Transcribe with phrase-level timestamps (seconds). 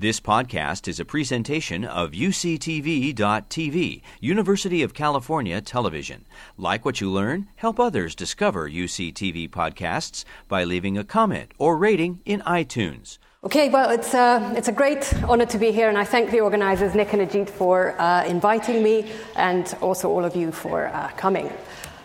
[0.00, 6.24] This podcast is a presentation of UCTV.tv, University of California Television.
[6.56, 12.20] Like what you learn, help others discover UCTV podcasts by leaving a comment or rating
[12.24, 13.18] in iTunes.
[13.42, 16.38] Okay, well, it's, uh, it's a great honor to be here, and I thank the
[16.42, 21.08] organizers, Nick and Ajit, for uh, inviting me, and also all of you for uh,
[21.16, 21.50] coming.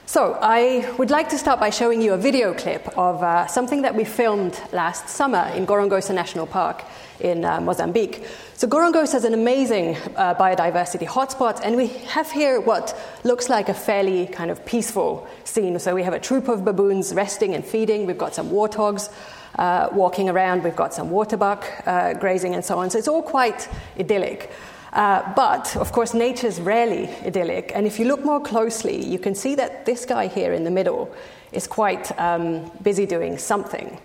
[0.06, 3.84] So, I would like to start by showing you a video clip of uh, something
[3.84, 6.84] that we filmed last summer in Gorongosa National Park
[7.22, 8.26] in uh, Mozambique.
[8.56, 13.70] So Gorongosa is an amazing uh, biodiversity hotspot, and we have here what looks like
[13.70, 15.80] a fairly kind of peaceful scene.
[15.80, 18.06] So we have a troop of baboons resting and feeding.
[18.06, 19.10] We've got some warthogs
[19.58, 20.64] uh, walking around.
[20.64, 22.90] We've got some waterbuck uh, grazing and so on.
[22.90, 24.52] So it's all quite idyllic.
[24.94, 27.72] Uh, but of course, nature is rarely idyllic.
[27.74, 30.72] And if you look more closely, you can see that this guy here in the
[30.72, 31.12] middle
[31.52, 34.00] is quite um, busy doing something.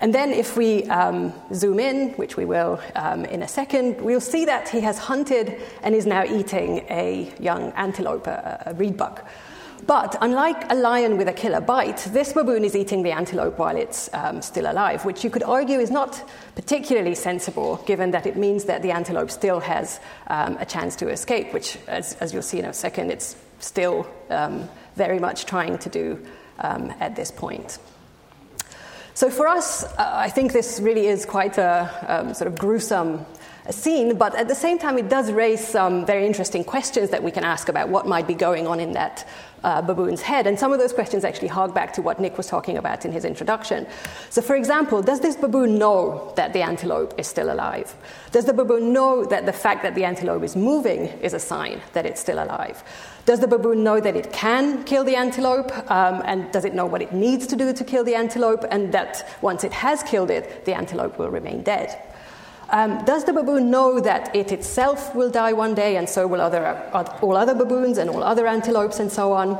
[0.00, 4.20] And then, if we um, zoom in, which we will um, in a second, we'll
[4.20, 8.74] see that he has hunted and is now eating a young antelope, a, a.
[9.86, 13.76] But unlike a lion with a killer bite, this baboon is eating the antelope while
[13.76, 18.36] it's um, still alive, which you could argue is not particularly sensible, given that it
[18.36, 22.42] means that the antelope still has um, a chance to escape, which, as, as, you'll
[22.42, 26.26] see in a second, it's still um, very much trying to do
[26.58, 27.78] um, at this point.
[29.14, 33.24] So for us, uh, I think this really is quite a um, sort of gruesome
[33.70, 37.30] scene, but at the same time, it does raise some very interesting questions that we
[37.30, 39.26] can ask about what might be going on in that
[39.64, 40.46] uh, baboon's head.
[40.46, 43.12] And some of those questions actually hark back to what Nick was talking about in
[43.12, 43.86] his introduction.
[44.30, 47.94] So, for example, does this baboon know that the antelope is still alive?
[48.32, 51.80] Does the baboon know that the fact that the antelope is moving is a sign
[51.92, 52.82] that it's still alive?
[53.24, 55.72] Does the baboon know that it can kill the antelope?
[55.90, 58.64] Um, and does it know what it needs to do to kill the antelope?
[58.70, 62.00] And that once it has killed it, the antelope will remain dead?
[62.70, 66.40] Um, does the baboon know that it itself will die one day, and so will
[66.40, 69.50] other, uh, all other baboons and all other antelopes, and so on?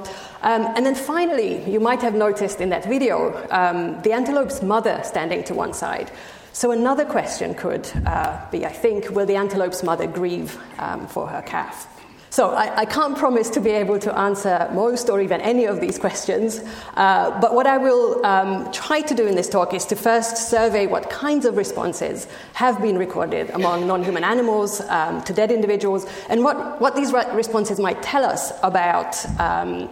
[0.42, 5.00] Um, and then finally, you might have noticed in that video um, the antelope's mother
[5.04, 6.10] standing to one side.
[6.52, 11.28] So another question could uh, be, I think, will the antelope's mother grieve um, for
[11.28, 11.95] her calf?
[12.36, 15.80] So I, I, can't promise to be able to answer most or even any of
[15.80, 16.60] these questions,
[16.94, 20.50] uh, but what I will um, try to do in this talk is to first
[20.50, 26.04] survey what kinds of responses have been recorded among non-human animals um, to dead individuals,
[26.28, 29.88] and what, what these responses might tell us about um,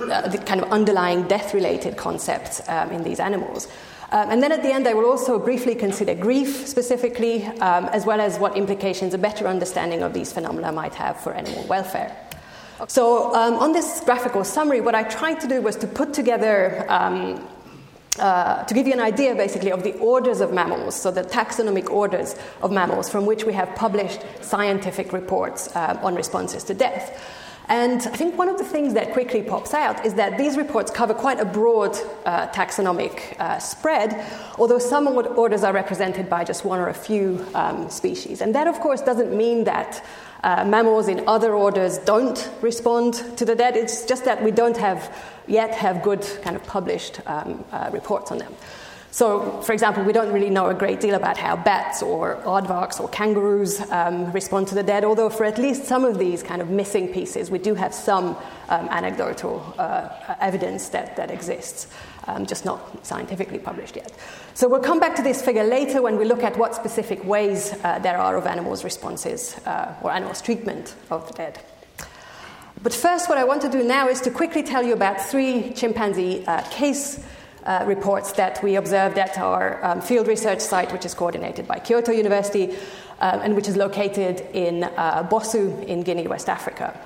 [0.00, 3.68] uh, the kind of underlying death-related concepts um, in these animals.
[4.12, 8.04] Um, and then at the end, I will also briefly consider grief specifically, um, as
[8.04, 12.14] well as what implications a better understanding of these phenomena might have for animal welfare.
[12.88, 16.84] So, um, on this graphical summary, what I tried to do was to put together
[16.90, 17.48] um,
[18.18, 21.88] uh, to give you an idea, basically, of the orders of mammals, so the taxonomic
[21.88, 27.18] orders of mammals from which we have published scientific reports uh, on responses to death.
[27.68, 30.90] And I think one of the things that quickly pops out is that these reports
[30.90, 34.26] cover quite a broad uh, taxonomic uh, spread,
[34.58, 38.40] although some orders are represented by just one or a few um, species.
[38.40, 40.04] And that, of course, doesn't mean that
[40.44, 43.76] uh, mammals in other orders don't respond to the dead.
[43.76, 45.14] It's just that we don't have
[45.46, 48.54] yet have good kind of published um, uh, reports on them.
[49.12, 52.98] So, for example, we don't really know a great deal about how bats or aardvarks
[52.98, 56.62] or kangaroos um, respond to the dead, although for at least some of these kind
[56.62, 58.34] of missing pieces, we do have some
[58.70, 60.08] um, anecdotal uh,
[60.40, 61.88] evidence that, that exists,
[62.26, 64.10] um, just not scientifically published yet.
[64.54, 67.74] So, we'll come back to this figure later when we look at what specific ways
[67.84, 71.60] uh, there are of animals' responses uh, or animals' treatment of the dead.
[72.82, 75.74] But first, what I want to do now is to quickly tell you about three
[75.74, 77.22] chimpanzee uh, case
[77.64, 81.78] uh, reports that we observed at our um, field research site, which is coordinated by
[81.78, 82.70] Kyoto University
[83.20, 86.98] um, and which is located in uh, Bossou in Guinea, West Africa.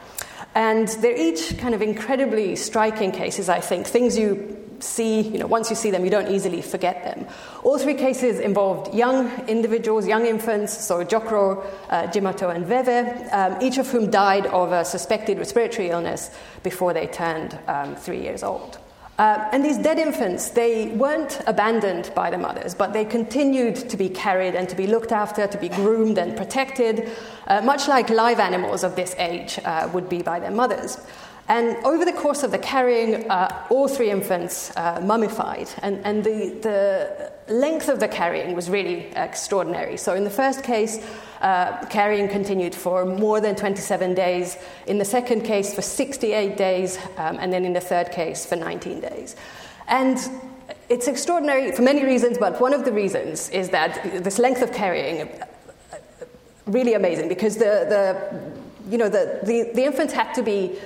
[0.54, 5.46] And they're each kind of incredibly striking cases, I think, things you see, you know,
[5.46, 7.26] once you see them, you don't easily forget them.
[7.62, 13.60] All three cases involved young individuals, young infants, so Jokro, uh, Jimato, and Veve, um,
[13.60, 16.30] each of whom died of a suspected respiratory illness
[16.62, 18.78] before they turned um, three years old.
[19.18, 23.96] Uh, and these dead infants, they weren't abandoned by the mothers, but they continued to
[23.96, 27.08] be carried and to be looked after, to be groomed and protected,
[27.46, 30.98] uh, much like live animals of this age uh, would be by their mothers.
[31.48, 36.24] And over the course of the carrying, uh, all three infants uh, mummified, and, and
[36.24, 39.96] the, the length of the carrying was really extraordinary.
[39.96, 40.98] So, in the first case,
[41.40, 44.56] uh, carrying continued for more than 27 days,
[44.86, 48.56] in the second case, for 68 days, um, and then in the third case, for
[48.56, 49.36] 19 days.
[49.88, 50.18] And
[50.88, 54.72] it's extraordinary for many reasons, but one of the reasons is that this length of
[54.72, 55.28] carrying
[56.66, 60.76] really amazing because the, the, you know, the, the, the infants had to be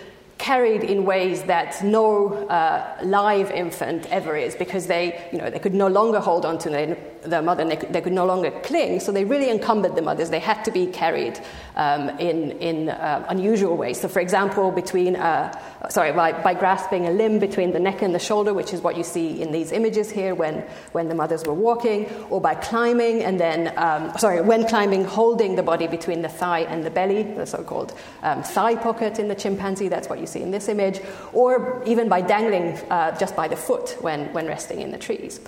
[0.41, 5.59] carried in ways that no uh, live infant ever is because they, you know, they
[5.59, 8.27] could no longer hold on to their, their mother and they could, they could, no
[8.27, 10.31] longer cling, so they really encumbered the mothers.
[10.31, 11.41] They had to be carried
[11.77, 14.01] um, in, in uh, unusual ways.
[14.01, 15.57] So, for example, between, uh,
[15.89, 18.97] sorry, by, by, grasping a limb between the neck and the shoulder, which is what
[18.97, 20.61] you see in these images here when,
[20.93, 25.57] when the mothers were walking, or by climbing and then, um, sorry, when climbing, holding
[25.57, 29.29] the body between the thigh and the belly, the so called um, thigh pocket in
[29.29, 31.01] the chimpanzee, that's what you see in this image,
[31.33, 35.41] or even by dangling uh, just by the foot when, when resting in the trees.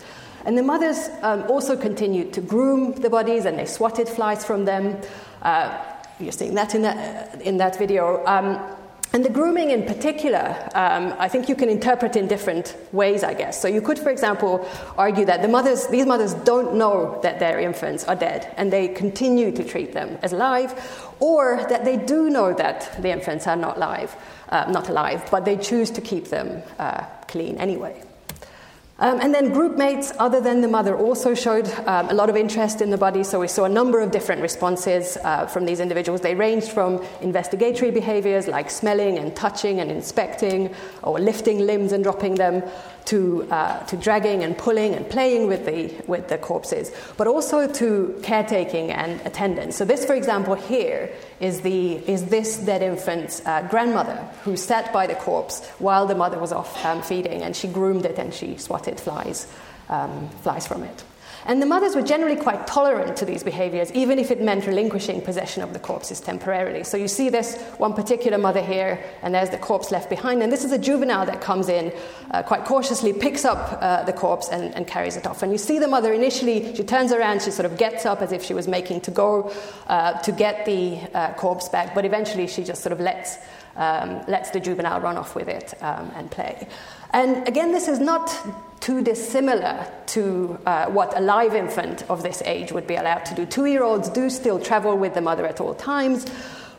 [0.44, 4.64] And the mothers um, also continued to groom the bodies and they swatted flies from
[4.64, 5.00] them.
[5.42, 5.78] Uh,
[6.18, 8.24] you're seeing that in that, in that video.
[8.26, 8.60] Um,
[9.14, 13.34] and the grooming in particular, um, I think you can interpret in different ways, I
[13.34, 13.60] guess.
[13.60, 14.66] So you could, for example,
[14.96, 18.88] argue that the mothers, these mothers don't know that their infants are dead and they
[18.88, 20.72] continue to treat them as alive,
[21.20, 24.16] or that they do know that the infants are not alive,
[24.48, 28.02] uh, not alive, but they choose to keep them uh, clean anyway.
[29.02, 32.36] Um, and then group mates, other than the mother, also showed um, a lot of
[32.36, 33.24] interest in the body.
[33.24, 36.20] So we saw a number of different responses uh, from these individuals.
[36.20, 40.72] They ranged from investigatory behaviors like smelling and touching and inspecting,
[41.02, 42.62] or lifting limbs and dropping them,
[43.06, 47.66] to, uh, to dragging and pulling and playing with the, with the corpses, but also
[47.66, 49.76] to caretaking and attendance.
[49.76, 51.10] So, this, for example, here
[51.40, 56.14] is, the, is this dead infant's uh, grandmother who sat by the corpse while the
[56.14, 59.46] mother was off um, feeding, and she groomed it and she swatted flies,
[59.88, 61.04] um, flies from it.
[61.46, 65.20] And the mothers were generally quite tolerant to these behaviors, even if it meant relinquishing
[65.20, 66.84] possession of the corpses temporarily.
[66.84, 70.42] So you see this one particular mother here, and there's the corpse left behind.
[70.42, 71.92] And this is a juvenile that comes in
[72.30, 75.42] uh, quite cautiously, picks up uh, the corpse, and, and, carries it off.
[75.42, 78.32] And you see the mother initially, she turns around, she sort of gets up as
[78.32, 79.52] if she was making to go
[79.86, 83.38] uh, to get the uh, corpse back, but eventually she just sort of lets,
[83.76, 86.66] um, lets the juvenile run off with it um, and play.
[87.12, 88.30] And again, this is not
[88.82, 93.34] too dissimilar to uh, what a live infant of this age would be allowed to
[93.34, 93.46] do.
[93.46, 96.26] Two year olds do still travel with the mother at all times.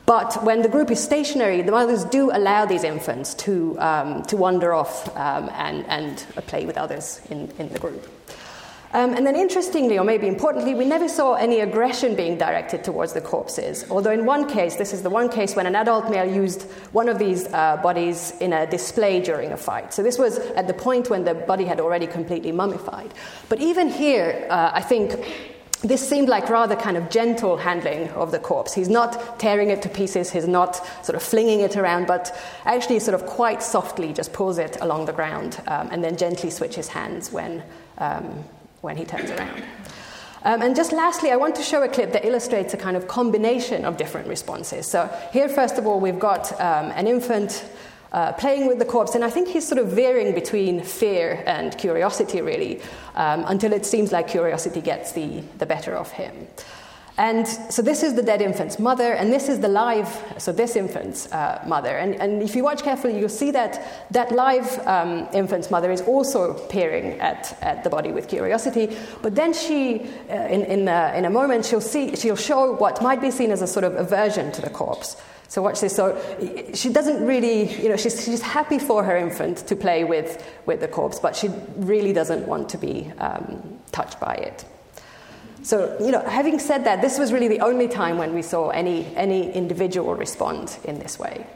[0.05, 4.35] But when the group is stationary, the mothers do allow these infants to, um, to
[4.35, 6.17] wander off um, and, and
[6.47, 8.05] play with others in, in the group.
[8.93, 13.13] Um, and then, interestingly, or maybe importantly, we never saw any aggression being directed towards
[13.13, 13.85] the corpses.
[13.89, 17.09] Although, in one case, this is the one case when an adult male used one
[17.09, 19.93] of these uh, bodies in a display during a fight.
[19.93, 23.13] So, this was at the point when the body had already completely mummified.
[23.49, 25.13] But even here, uh, I think
[25.83, 28.73] this seemed like rather kind of gentle handling of the corpse.
[28.73, 30.75] He's not tearing it to pieces, he's not
[31.05, 35.05] sort of flinging it around, but actually sort of quite softly just pulls it along
[35.05, 37.61] the ground um, and then gently switches hands when,
[37.97, 38.45] um,
[38.83, 39.63] when he turns around.
[40.43, 43.07] Um, and just lastly, I want to show a clip that illustrates a kind of
[43.07, 44.85] combination of different responses.
[44.85, 47.63] So, here, first of all, we've got um, an infant
[48.11, 51.75] uh, playing with the corpse, and I think he's sort of veering between fear and
[51.77, 52.81] curiosity, really,
[53.15, 56.47] um, until it seems like curiosity gets the, the better of him.
[57.17, 60.75] And so this is the dead infant's mother, and this is the live, so this
[60.75, 61.95] infant's uh, mother.
[61.95, 66.01] And, and if you watch carefully, you'll see that that live um, infant's mother is
[66.01, 68.97] also peering at, at the body with curiosity.
[69.21, 72.99] But then she, uh, in, in, a, in a moment, she'll, see, she'll show what
[73.03, 75.15] might be seen as a sort of aversion to the corpse.
[75.49, 75.95] So watch this.
[75.95, 76.19] So
[76.73, 80.79] she doesn't really, you know, she's, she's happy for her infant to play with, with
[80.79, 84.65] the corpse, but she really doesn't want to be um, touched by it.
[85.63, 88.69] So, you know, having said that, this was really the only time when we saw
[88.69, 91.47] any, any individual respond in this way.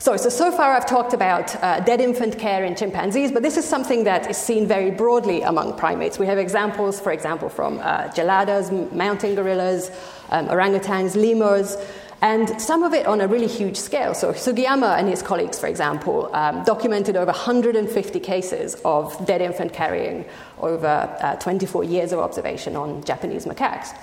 [0.00, 3.56] So, so, so far I've talked about uh, dead infant care in chimpanzees, but this
[3.56, 6.18] is something that is seen very broadly among primates.
[6.18, 9.92] We have examples, for example, from uh, geladas, mountain gorillas,
[10.30, 11.76] um, orangutans, lemurs,
[12.22, 14.14] and some of it on a really huge scale.
[14.14, 19.72] So Sugiyama and his colleagues, for example, um, documented over 150 cases of dead infant
[19.72, 20.24] carrying
[20.60, 20.86] over
[21.20, 23.96] uh, 24 years of observation on Japanese macaques.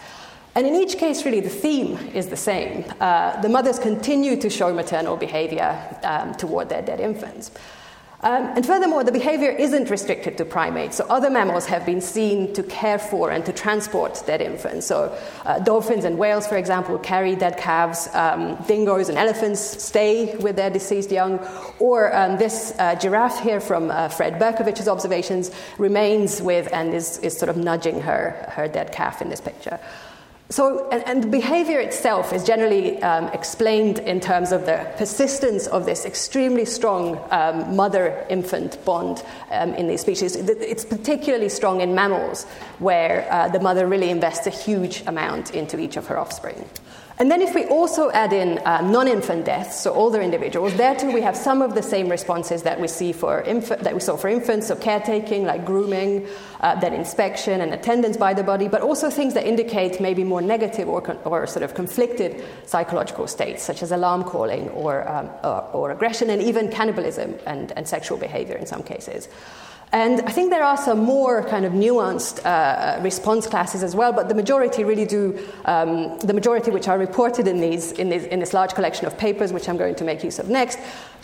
[0.53, 2.83] And in each case, really, the theme is the same.
[2.99, 7.51] Uh, the mothers continue to show maternal behavior um, toward their dead infants.
[8.21, 10.97] Um, and furthermore, the behavior isn't restricted to primates.
[10.97, 14.87] So, other mammals have been seen to care for and to transport dead infants.
[14.87, 18.09] So, uh, dolphins and whales, for example, carry dead calves.
[18.13, 21.39] Um, dingoes and elephants stay with their deceased young.
[21.79, 27.19] Or um, this uh, giraffe here from uh, Fred Bercovitch's observations remains with and is,
[27.19, 29.79] is sort of nudging her, her dead calf in this picture.
[30.51, 35.67] So, and, and, the behavior itself is generally um, explained in terms of the persistence
[35.67, 40.35] of this extremely strong um, mother infant bond um, in these species.
[40.35, 42.45] It's particularly strong in mammals,
[42.79, 46.67] where uh, the mother really invests a huge amount into each of her offspring.
[47.19, 50.95] And then, if we also add in uh, non infant deaths, so older individuals, there
[50.95, 53.99] too we have some of the same responses that we, see for inf- that we
[53.99, 56.25] saw for infants, so caretaking, like grooming,
[56.61, 60.41] uh, then inspection and attendance by the body, but also things that indicate maybe more
[60.41, 65.29] negative or, con- or sort of conflicted psychological states, such as alarm calling or, um,
[65.43, 69.27] or, or aggression, and even cannibalism and, and sexual behavior in some cases.
[69.91, 74.13] And I think there are some more kind of nuanced uh, response classes as well,
[74.13, 78.25] but the majority really do, um, the majority which are reported in, these, in, these,
[78.25, 80.77] in this large collection of papers, which I'm going to make use of next,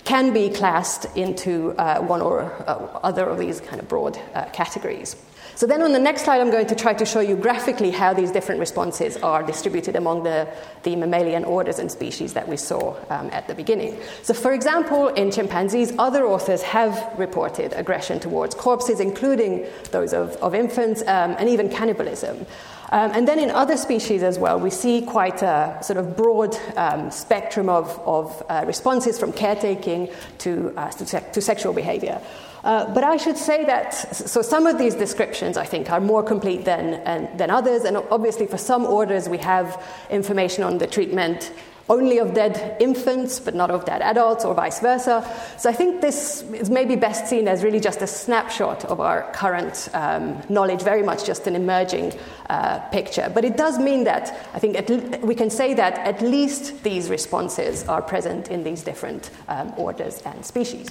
[0.05, 4.45] can be classed into uh, one or uh, other of these kind of broad uh,
[4.53, 5.15] categories.
[5.55, 8.13] So then on the next slide, I'm going to try to show you graphically how
[8.13, 10.49] these different responses are distributed among the,
[10.83, 13.97] the mammalian orders and species that we saw um, at the beginning.
[14.21, 20.35] So for example, in chimpanzees, other authors have reported aggression towards corpses, including those of,
[20.37, 22.45] of infants, um, and even cannibalism.
[22.91, 26.55] Um, and then in other species as well, we see quite a sort of broad
[26.75, 32.21] um, spectrum of, of uh, responses from caretaking to, uh, to, to, sexual behavior.
[32.63, 36.23] Uh, but I should say that, so some of these descriptions, I think, are more
[36.23, 37.83] complete than, than others.
[37.83, 41.51] And obviously, for some orders, we have information on the treatment
[41.89, 45.23] only of dead infants, but not of dead adults, or vice versa.
[45.57, 49.31] So I think this is maybe best seen as really just a snapshot of our
[49.33, 52.13] current um, knowledge, very much just an emerging
[52.49, 53.31] uh, picture.
[53.33, 57.09] But it does mean that I think le- we can say that at least these
[57.09, 60.89] responses are present in these different um, orders and species.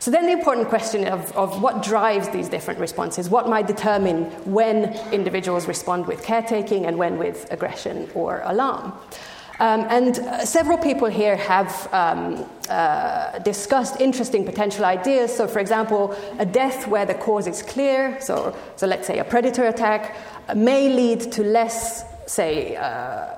[0.00, 4.24] So then the important question of, of what drives these different responses, what might determine
[4.44, 8.92] when individuals respond with caretaking and when with aggression or alarm.
[9.60, 15.34] Um, and uh, several people here have um, uh, discussed interesting potential ideas.
[15.34, 19.24] So, for example, a death where the cause is clear, so, so let's say a
[19.24, 20.16] predator attack,
[20.56, 23.36] may lead to less, say, uh,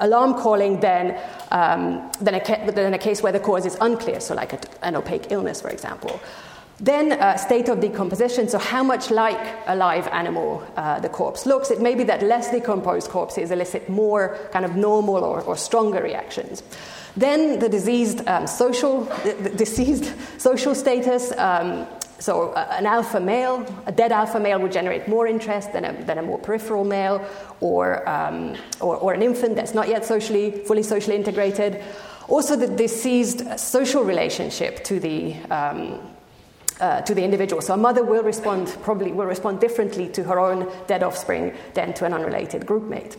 [0.00, 1.16] alarm calling than,
[1.52, 4.58] um, than, a ca- than, a case where the cause is unclear, so like a,
[4.82, 6.20] an opaque illness, for example.
[6.84, 11.46] Then, uh, state of decomposition, so how much like a live animal uh, the corpse
[11.46, 11.70] looks.
[11.70, 16.02] It may be that less decomposed corpses elicit more kind of normal or, or stronger
[16.02, 16.62] reactions.
[17.16, 21.86] Then, the diseased um, social, the, deceased social status, um,
[22.18, 26.04] so, uh, an alpha male, a dead alpha male would generate more interest than a,
[26.04, 27.26] than a more peripheral male,
[27.60, 31.82] or, um, or, or, an infant that's not yet socially, fully socially integrated.
[32.28, 35.98] Also, the deceased social relationship to the, um,
[36.80, 37.62] uh, to the individual.
[37.62, 41.94] So, a mother will respond, probably will respond differently to her own dead offspring than
[41.94, 43.16] to an unrelated groupmate.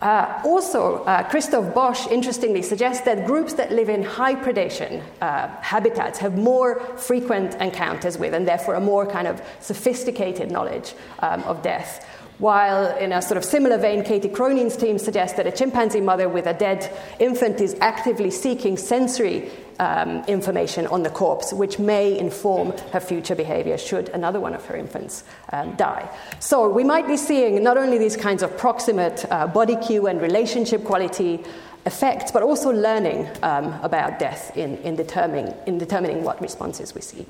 [0.00, 5.48] Uh, also, uh, Christoph Boesch interestingly suggests that groups that live in high predation uh,
[5.60, 11.42] habitats have more frequent encounters with, and therefore a more kind of sophisticated knowledge um,
[11.42, 12.06] of death.
[12.38, 16.28] While in a sort of similar vein, Katie Cronin's team suggests that a chimpanzee mother
[16.28, 16.88] with a dead
[17.18, 23.34] infant is actively seeking sensory um, information on the corpse, which may inform her future
[23.34, 26.08] behavior should another one of her infants um, die.
[26.40, 30.20] So we might be seeing not only these kinds of proximate uh, body cue and
[30.20, 31.44] relationship quality
[31.86, 37.00] effects, but also learning um, about death in, in, determining, in determining what responses we
[37.00, 37.26] see.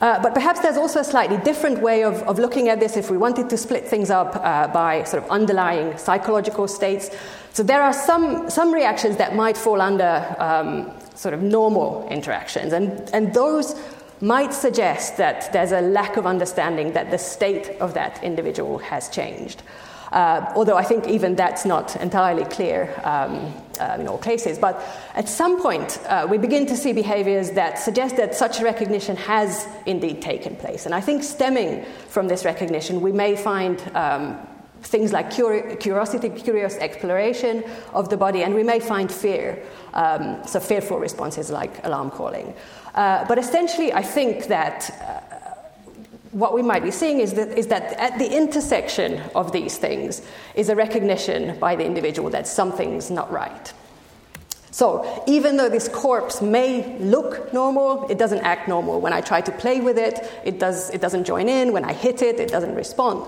[0.00, 3.10] Uh, but perhaps there's also a slightly different way of, of, looking at this if
[3.10, 7.10] we wanted to split things up uh, by sort of underlying psychological states.
[7.52, 12.72] So there are some, some reactions that might fall under um, sort of normal interactions.
[12.72, 13.74] And, and those
[14.20, 19.08] might suggest that there's a lack of understanding that the state of that individual has
[19.08, 19.62] changed.
[20.12, 24.58] Uh, although I think even that's not entirely clear um, uh, in all cases.
[24.58, 24.80] But
[25.14, 29.66] at some point, uh, we begin to see behaviors that suggest that such recognition has
[29.86, 30.86] indeed taken place.
[30.86, 34.38] And I think stemming from this recognition, we may find um,
[34.82, 39.62] things like curiosity, curious exploration of the body, and we may find fear,
[39.94, 42.54] um, so fearful responses like alarm calling.
[42.94, 45.28] Uh, but essentially, I think that uh,
[46.32, 50.22] what we might be seeing is that, is that at the intersection of these things
[50.54, 53.72] is a recognition by the individual that something's not right.
[54.70, 59.00] So, even though this corpse may look normal, it doesn't act normal.
[59.00, 61.72] When I try to play with it, it, does, it doesn't join in.
[61.72, 63.26] When I hit it, it doesn't respond.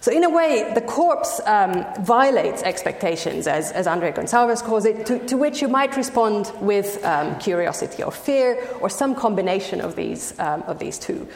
[0.00, 5.04] So, in a way, the corpse um, violates expectations, as, as Andre Gonçalves calls it,
[5.06, 9.96] to, to, which you might respond with um, curiosity or fear, or some combination of
[9.96, 11.28] these, um, of these two.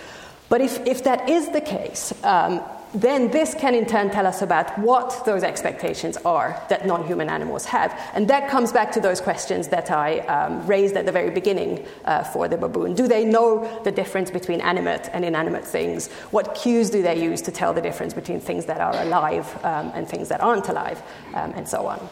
[0.49, 2.63] But if, if that is the case, um,
[2.95, 7.29] then this can in turn tell us about what those expectations are that non human
[7.29, 7.93] animals have.
[8.15, 11.85] And that comes back to those questions that I um, raised at the very beginning
[12.05, 12.95] uh, for the baboon.
[12.95, 16.09] Do they know the difference between animate and inanimate things?
[16.31, 19.91] What cues do they use to tell the difference between things that are alive um,
[19.95, 21.03] and things that aren't alive,
[21.35, 22.09] um, and so on?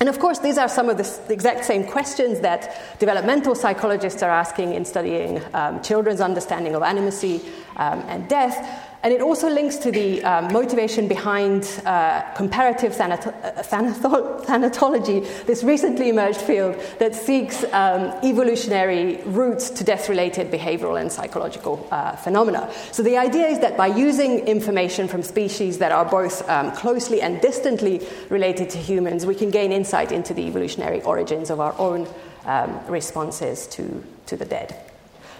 [0.00, 4.30] And of course, these are some of the, exact same questions that developmental psychologists are
[4.30, 7.44] asking in studying um, children's understanding of animacy
[7.76, 8.87] um, and death.
[9.02, 13.32] And it also links to the um, motivation behind uh, comparative thanato-
[14.44, 21.12] thanatology, this recently emerged field that seeks um, evolutionary roots to death related behavioral and
[21.12, 22.72] psychological uh, phenomena.
[22.90, 27.22] So the idea is that by using information from species that are both um, closely
[27.22, 31.74] and distantly related to humans, we can gain insight into the evolutionary origins of our
[31.78, 32.08] own
[32.46, 34.87] um, responses to, to the dead.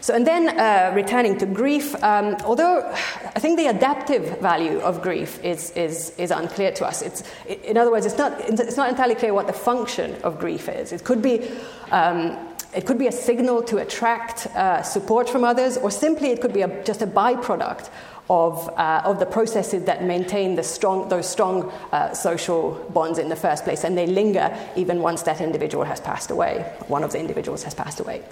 [0.01, 5.03] So, and then uh, returning to grief, um, although I think the adaptive value of
[5.03, 7.03] grief is, is, is unclear to us.
[7.03, 10.69] It's, in other words, it's not, it's not entirely clear what the function of grief
[10.69, 10.93] is.
[10.93, 11.51] It could be,
[11.91, 12.37] um,
[12.75, 16.53] it could be a signal to attract uh, support from others, or simply it could
[16.53, 17.91] be a, just a byproduct
[18.31, 23.31] of, uh, of the processes that maintain the strong, those strong uh, social bonds in
[23.31, 27.13] the first place, and they linger even once that individual has passed away, one of
[27.13, 28.23] the individuals has passed away.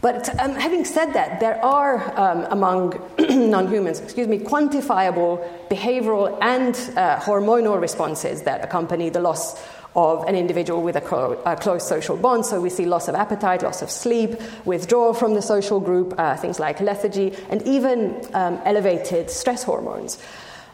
[0.00, 6.38] But um, having said that, there are um, among non humans, excuse me, quantifiable behavioral
[6.40, 9.62] and uh, hormonal responses that accompany the loss
[9.94, 12.46] of an individual with a, co- a, close social bond.
[12.46, 16.36] So we see loss of appetite, loss of sleep, withdrawal from the social group, uh,
[16.36, 20.22] things like lethargy, and even um, elevated stress hormones.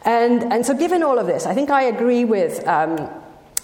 [0.05, 2.65] And, and so, given all of this, I think I agree with.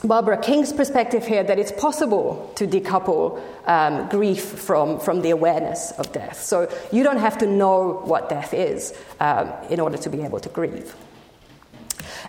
[0.04, 5.92] Barbara King's perspective here that it's possible to decouple um, grief from, from the awareness
[5.92, 6.42] of death.
[6.44, 10.42] So you don't have to know what death is um, in order to be able
[10.42, 10.94] to grieve.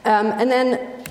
[0.04, 1.04] Um, and then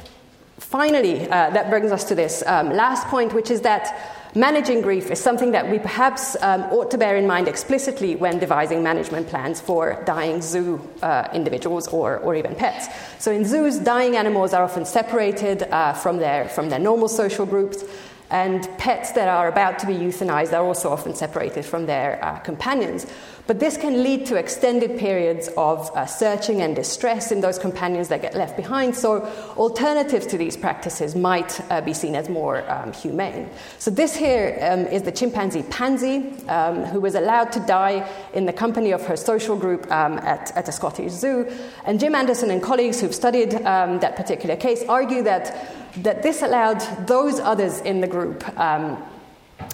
[0.57, 5.11] finally, uh, that brings us to this um, last point, which is that Managing grief
[5.11, 9.27] is something that we perhaps um, ought to bear in mind explicitly when devising management
[9.27, 12.87] plans for dying zoo uh, individuals or, or even pets.
[13.19, 17.45] So, in zoos, dying animals are often separated uh, from, their, from their normal social
[17.45, 17.83] groups.
[18.31, 22.39] And pets that are about to be euthanized are also often separated from their uh,
[22.39, 23.05] companions.
[23.45, 28.07] But this can lead to extended periods of uh, searching and distress in those companions
[28.07, 28.95] that get left behind.
[28.95, 29.25] So,
[29.57, 33.49] alternatives to these practices might uh, be seen as more um, humane.
[33.79, 38.45] So, this here um, is the chimpanzee Pansy, um, who was allowed to die in
[38.45, 41.51] the company of her social group um, at, at a Scottish zoo.
[41.83, 46.41] And Jim Anderson and colleagues who've studied um, that particular case argue that that this
[46.41, 48.97] allowed those others in the group um,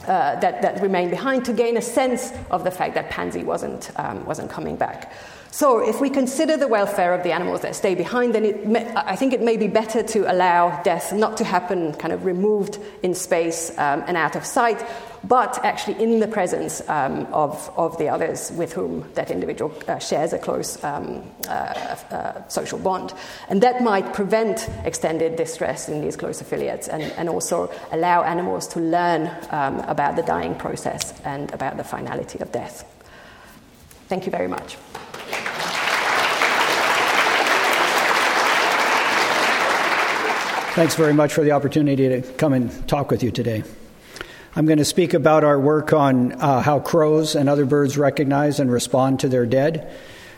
[0.08, 3.92] uh, that, that remained behind to gain a sense of the fact that Pansy wasn't,
[4.00, 5.12] um, wasn't coming back.
[5.52, 9.16] So, if we consider the welfare of the animals that stay behind, then may, I
[9.16, 13.16] think it may be better to allow death not to happen kind of removed in
[13.16, 14.86] space um, and out of sight,
[15.24, 19.98] but actually in the presence um, of, of the others with whom that individual uh,
[19.98, 23.12] shares a close um, uh, uh, social bond.
[23.50, 28.68] And that might prevent extended distress in these close affiliates and, and also allow animals
[28.70, 32.86] to learn um, about the dying process and about the finality of death.
[34.08, 34.78] Thank you very much.
[40.80, 43.64] Thanks very much for the opportunity to come and talk with you today.
[44.56, 48.62] I'm going to speak about our work on uh, how crows and other birds recognize
[48.62, 49.94] and respond to their dead.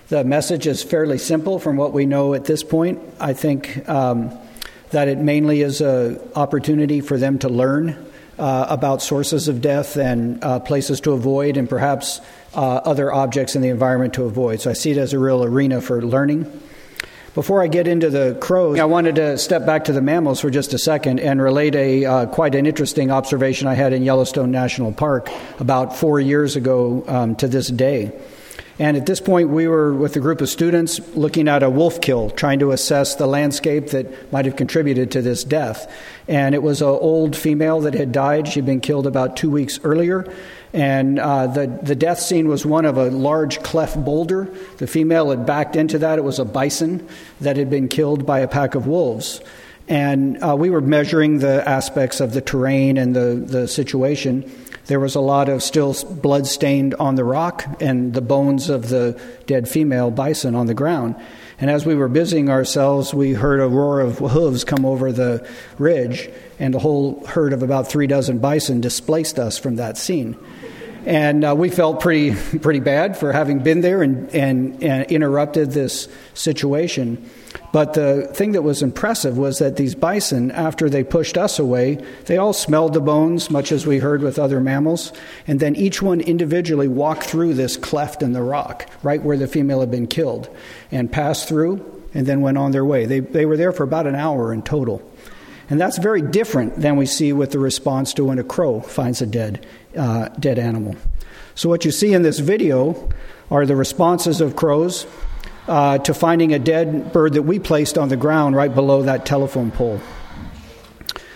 [0.08, 3.02] The message is fairly simple from what we know at this point.
[3.20, 4.36] I think um,
[4.90, 8.04] that it mainly is an opportunity for them to learn
[8.40, 12.20] uh, about sources of death and uh, places to avoid, and perhaps
[12.56, 14.60] uh, other objects in the environment to avoid.
[14.60, 16.52] So I see it as a real arena for learning.
[17.34, 20.50] Before I get into the crows, I wanted to step back to the mammals for
[20.50, 24.52] just a second and relate a uh, quite an interesting observation I had in Yellowstone
[24.52, 28.12] National Park about four years ago um, to this day.
[28.80, 32.02] And at this point, we were with a group of students looking at a wolf
[32.02, 35.92] kill, trying to assess the landscape that might have contributed to this death.
[36.28, 38.48] And it was an old female that had died.
[38.48, 40.34] She'd been killed about two weeks earlier.
[40.74, 44.50] And uh, the, the death scene was one of a large cleft boulder.
[44.78, 46.18] The female had backed into that.
[46.18, 47.08] It was a bison
[47.42, 49.42] that had been killed by a pack of wolves.
[49.88, 54.50] And uh, we were measuring the aspects of the terrain and the, the situation.
[54.92, 58.90] There was a lot of still blood stained on the rock and the bones of
[58.90, 61.16] the dead female bison on the ground.
[61.62, 65.48] And as we were busying ourselves, we heard a roar of hooves come over the
[65.78, 70.38] ridge, and a whole herd of about three dozen bison displaced us from that scene.
[71.06, 75.72] And uh, we felt pretty, pretty bad for having been there and, and, and interrupted
[75.72, 77.30] this situation.
[77.74, 81.96] But the thing that was impressive was that these bison, after they pushed us away,
[82.26, 85.12] they all smelled the bones, much as we heard with other mammals,
[85.48, 89.48] and then each one individually walked through this cleft in the rock, right where the
[89.48, 90.56] female had been killed,
[90.92, 93.06] and passed through and then went on their way.
[93.06, 95.02] They, they were there for about an hour in total.
[95.70, 99.22] And that's very different than we see with the response to when a crow finds
[99.22, 99.66] a dead,
[99.98, 100.96] uh, dead animal.
[101.56, 103.10] So, what you see in this video
[103.50, 105.06] are the responses of crows
[105.68, 109.26] uh, to finding a dead bird that we placed on the ground right below that
[109.26, 110.02] telephone pole.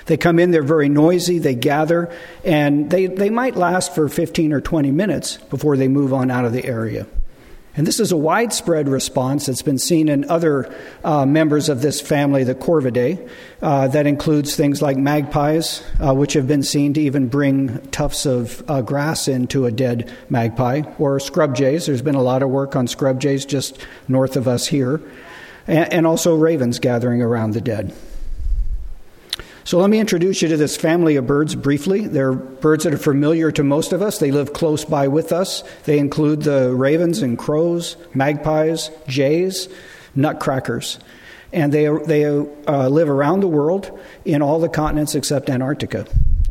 [0.06, 4.54] They come in, they're very noisy, they gather, and they, they might last for 15
[4.54, 7.08] or 20 minutes before they move on out of the area.
[7.78, 12.00] And this is a widespread response that's been seen in other uh, members of this
[12.00, 13.30] family, the Corvidae.
[13.62, 18.26] Uh, that includes things like magpies, uh, which have been seen to even bring tufts
[18.26, 21.86] of uh, grass into a dead magpie, or scrub jays.
[21.86, 25.02] There's been a lot of work on scrub jays just north of us here,
[25.68, 27.94] and, and also ravens gathering around the dead.
[29.66, 32.06] So let me introduce you to this family of birds briefly.
[32.06, 34.20] They're birds that are familiar to most of us.
[34.20, 35.64] They live close by with us.
[35.86, 39.68] They include the ravens and crows, magpies, jays,
[40.14, 41.00] nutcrackers.
[41.52, 46.06] And they, they uh, live around the world in all the continents except Antarctica.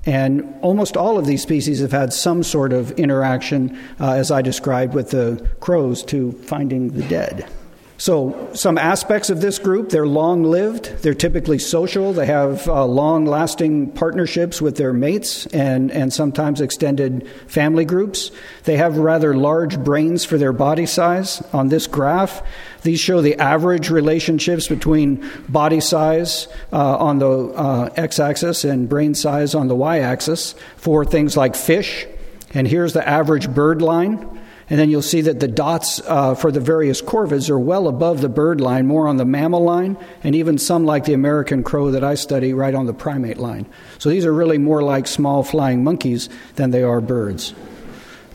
[0.05, 4.43] And almost all of these species have had some sort of interaction, uh, as I
[4.43, 7.49] described, with the crows to finding the dead.
[7.97, 12.85] So, some aspects of this group, they're long lived, they're typically social, they have uh,
[12.87, 18.33] long lasting partnerships with their mates and, and sometimes extended family groups.
[18.65, 21.41] They have rather large brains for their body size.
[21.53, 22.43] On this graph,
[22.83, 28.89] these show the average relationships between body size uh, on the uh, x axis and
[28.89, 32.07] brain size on the y axis for things like fish.
[32.55, 34.41] And here's the average bird line.
[34.71, 38.23] And then you'll see that the dots uh, for the various corvids are well above
[38.23, 41.91] the bird line, more on the mammal line, and even some like the American crow
[41.91, 43.67] that I study right on the primate line.
[43.99, 47.55] So these are really more like small flying monkeys than they are birds.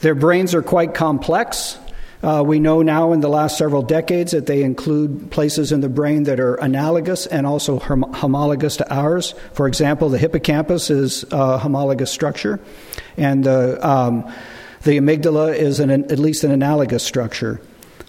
[0.01, 1.79] Their brains are quite complex.
[2.21, 5.89] Uh, we know now in the last several decades that they include places in the
[5.89, 9.33] brain that are analogous and also hom- homologous to ours.
[9.53, 12.59] For example, the hippocampus is a homologous structure,
[13.15, 14.31] and the um,
[14.83, 17.61] the amygdala is an, at least an analogous structure.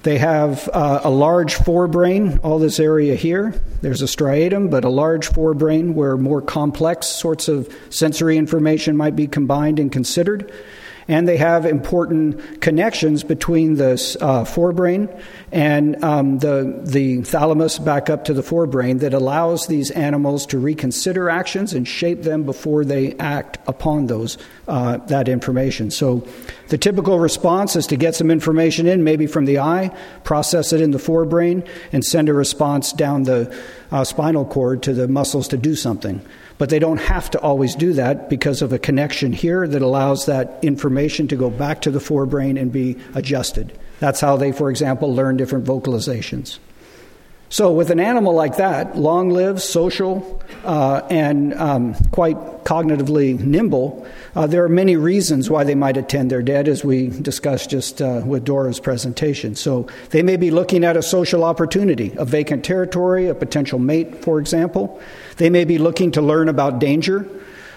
[0.02, 3.54] They have uh, a large forebrain, all this area here.
[3.83, 9.14] There's a striatum, but a large forebrain where more complex sorts of sensory information might
[9.14, 10.50] be combined and considered
[11.11, 15.11] and they have important connections between the uh, forebrain
[15.51, 20.57] and um, the, the thalamus back up to the forebrain that allows these animals to
[20.57, 25.90] reconsider actions and shape them before they act upon those uh, that information.
[25.90, 26.25] So
[26.68, 29.90] the typical response is to get some information in, maybe from the eye,
[30.23, 33.53] process it in the forebrain, and send a response down the
[33.90, 36.25] uh, spinal cord to the muscles to do something.
[36.61, 40.27] But they don't have to always do that because of a connection here that allows
[40.27, 43.79] that information to go back to the forebrain and be adjusted.
[43.99, 46.59] That's how they, for example, learn different vocalizations.
[47.53, 54.07] So, with an animal like that, long lived, social, uh, and um, quite cognitively nimble,
[54.37, 58.01] uh, there are many reasons why they might attend their dead, as we discussed just
[58.01, 59.57] uh, with Dora's presentation.
[59.57, 64.23] So, they may be looking at a social opportunity, a vacant territory, a potential mate,
[64.23, 65.03] for example.
[65.39, 67.29] They may be looking to learn about danger.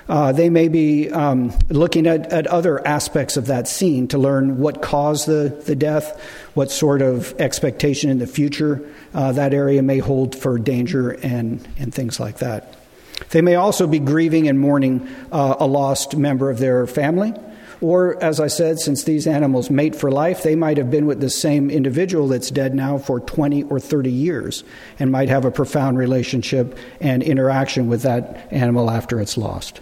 [0.09, 4.59] Uh, they may be um, looking at, at other aspects of that scene to learn
[4.59, 6.21] what caused the, the death,
[6.53, 11.65] what sort of expectation in the future uh, that area may hold for danger and,
[11.77, 12.75] and things like that.
[13.29, 17.33] They may also be grieving and mourning uh, a lost member of their family.
[17.81, 21.19] Or, as I said, since these animals mate for life, they might have been with
[21.19, 24.63] the same individual that's dead now for 20 or 30 years
[24.99, 29.81] and might have a profound relationship and interaction with that animal after it's lost.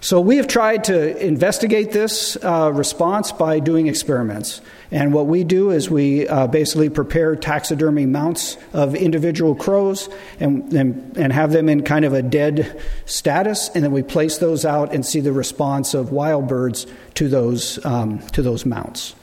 [0.00, 4.60] So, we have tried to investigate this uh, response by doing experiments.
[4.90, 10.72] And what we do is we uh, basically prepare taxidermy mounts of individual crows and,
[10.72, 14.64] and, and, have them in kind of a dead status, and then we place those
[14.64, 19.14] out and see the response of wild birds to those, um, to those mounts.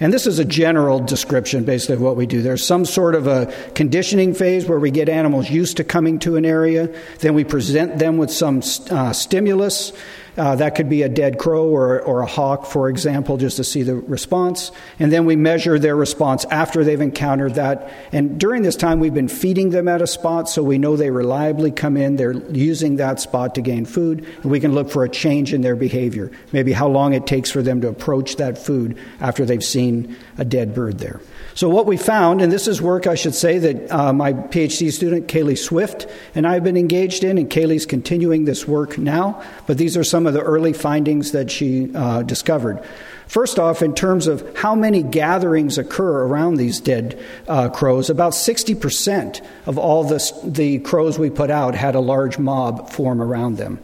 [0.00, 2.40] And this is a general description, basically, of what we do.
[2.40, 6.36] There's some sort of a conditioning phase where we get animals used to coming to
[6.36, 6.94] an area.
[7.18, 9.92] Then we present them with some uh, stimulus
[10.38, 13.64] Uh, that could be a dead crow or, or a hawk, for example, just to
[13.64, 14.70] see the response.
[15.00, 17.92] And then we measure their response after they've encountered that.
[18.12, 21.10] And during this time, we've been feeding them at a spot so we know they
[21.10, 22.14] reliably come in.
[22.14, 24.24] They're using that spot to gain food.
[24.42, 27.50] And we can look for a change in their behavior, maybe how long it takes
[27.50, 31.20] for them to approach that food after they've seen a dead bird there.
[31.54, 34.92] So, what we found, and this is work I should say that uh, my PhD
[34.92, 39.42] student, Kaeli Swift, and I have been engaged in, and Kaeli's continuing this work now,
[39.66, 42.82] but these are some of the early findings that she uh, discovered.
[43.28, 48.32] First off, in terms of how many gatherings occur around these dead uh, crows, about
[48.32, 53.58] 60% of all the, the crows we put out had a large mob form around
[53.58, 53.80] them.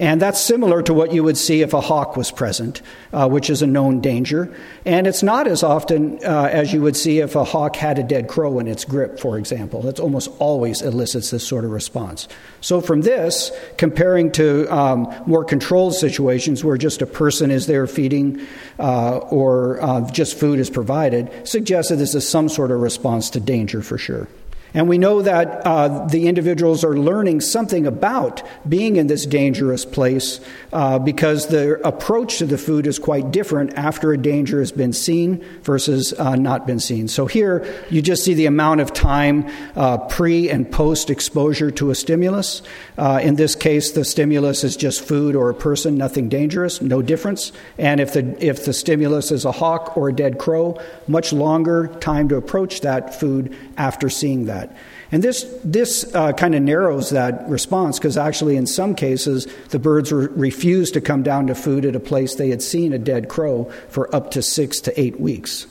[0.00, 2.80] And that's similar to what you would see if a hawk was present,
[3.12, 4.50] uh, which is a known danger.
[4.86, 8.02] And it's not as often uh, as you would see if a hawk had a
[8.02, 9.82] dead crow in its grip, for example.
[9.82, 12.28] That almost always elicits this sort of response.
[12.62, 17.86] So, from this, comparing to um, more controlled situations where just a person is there
[17.86, 18.40] feeding
[18.78, 23.28] uh, or uh, just food is provided, suggests that this is some sort of response
[23.30, 24.28] to danger for sure.
[24.72, 29.84] And we know that uh, the individuals are learning something about being in this dangerous
[29.84, 30.40] place
[30.72, 34.92] uh, because their approach to the food is quite different after a danger has been
[34.92, 37.08] seen versus uh, not been seen.
[37.08, 41.90] So here you just see the amount of time uh, pre and post exposure to
[41.90, 42.62] a stimulus.
[42.96, 47.02] Uh, in this case, the stimulus is just food or a person, nothing dangerous, no
[47.02, 47.50] difference.
[47.76, 51.88] And if the, if the stimulus is a hawk or a dead crow, much longer
[52.00, 54.76] time to approach that food after seeing that that.
[55.12, 59.78] And this, this uh, kind of narrows that response because actually, in some cases, the
[59.78, 62.98] birds were refused to come down to food at a place they had seen a
[62.98, 65.66] dead crow for up to six to eight weeks.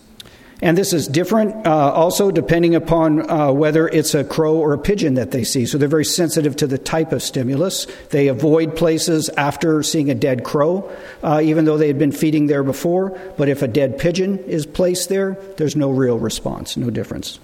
[0.62, 4.78] And this is different uh, also depending upon uh, whether it's a crow or a
[4.78, 5.66] pigeon that they see.
[5.66, 7.88] So they're very sensitive to the type of stimulus.
[8.10, 10.92] They avoid places after seeing a dead crow,
[11.24, 13.18] uh, even though they had been feeding there before.
[13.38, 17.40] But if a dead pigeon is placed there, there's no real response, no difference.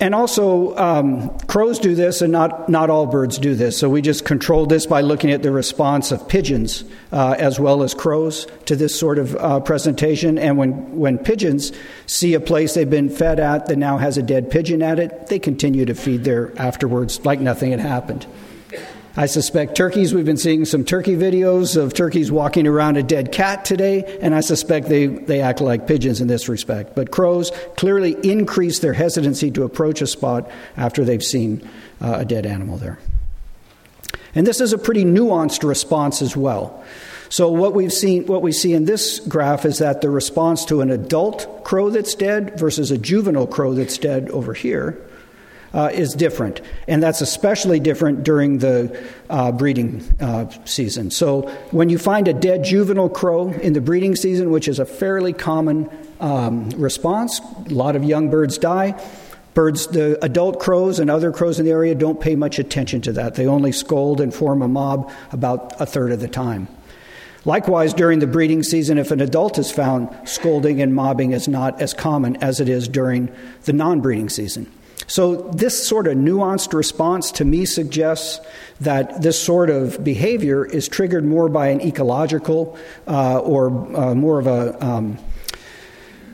[0.00, 3.76] And also, um, crows do this, and not, not all birds do this.
[3.76, 7.82] So we just controlled this by looking at the response of pigeons uh, as well
[7.82, 10.38] as crows to this sort of uh, presentation.
[10.38, 11.72] And when, when pigeons
[12.06, 15.26] see a place they've been fed at that now has a dead pigeon at it,
[15.26, 18.26] they continue to feed there afterwards like nothing had happened.
[19.16, 23.32] I suspect turkeys, we've been seeing some turkey videos of turkeys walking around a dead
[23.32, 26.94] cat today, and I suspect they, they act like pigeons in this respect.
[26.94, 31.68] But crows clearly increase their hesitancy to approach a spot after they've seen
[32.00, 33.00] uh, a dead animal there.
[34.36, 36.84] And this is a pretty nuanced response as well.
[37.30, 40.82] So what we've seen, what we see in this graph is that the response to
[40.82, 45.04] an adult crow that's dead versus a juvenile crow that's dead over here
[45.72, 46.60] uh, is different.
[46.88, 51.10] And that's especially different during the uh, breeding uh, season.
[51.10, 54.84] So when you find a dead juvenile crow in the breeding season, which is a
[54.84, 55.88] fairly common
[56.20, 59.00] um, response, a lot of young birds die.
[59.52, 63.12] Birds, the adult crows and other crows in the area don't pay much attention to
[63.12, 63.34] that.
[63.34, 66.68] They only scold and form a mob about a third of the time.
[67.44, 71.80] Likewise, during the breeding season, if an adult is found, scolding and mobbing is not
[71.80, 74.70] as common as it is during the non breeding season.
[75.10, 78.38] So, this sort of nuanced response to me suggests
[78.80, 84.38] that this sort of behavior is triggered more by an ecological uh, or uh, more
[84.38, 85.18] of a um,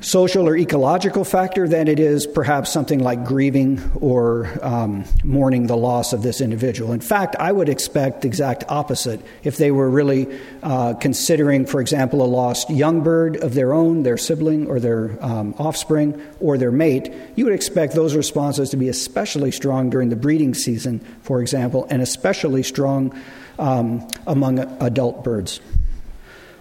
[0.06, 5.76] social or ecological factor than it is perhaps something like grieving or um, mourning the
[5.76, 6.92] loss of this individual.
[6.92, 10.28] In fact, I would expect the exact opposite if they were really
[10.62, 15.18] uh, considering, for example, a lost young bird of their own, their sibling or their
[15.20, 17.12] um, offspring, or their mate.
[17.34, 21.84] You would expect those responses to be especially strong during the breeding season, for example,
[21.90, 23.12] and especially strong
[23.58, 25.60] um, among adult birds.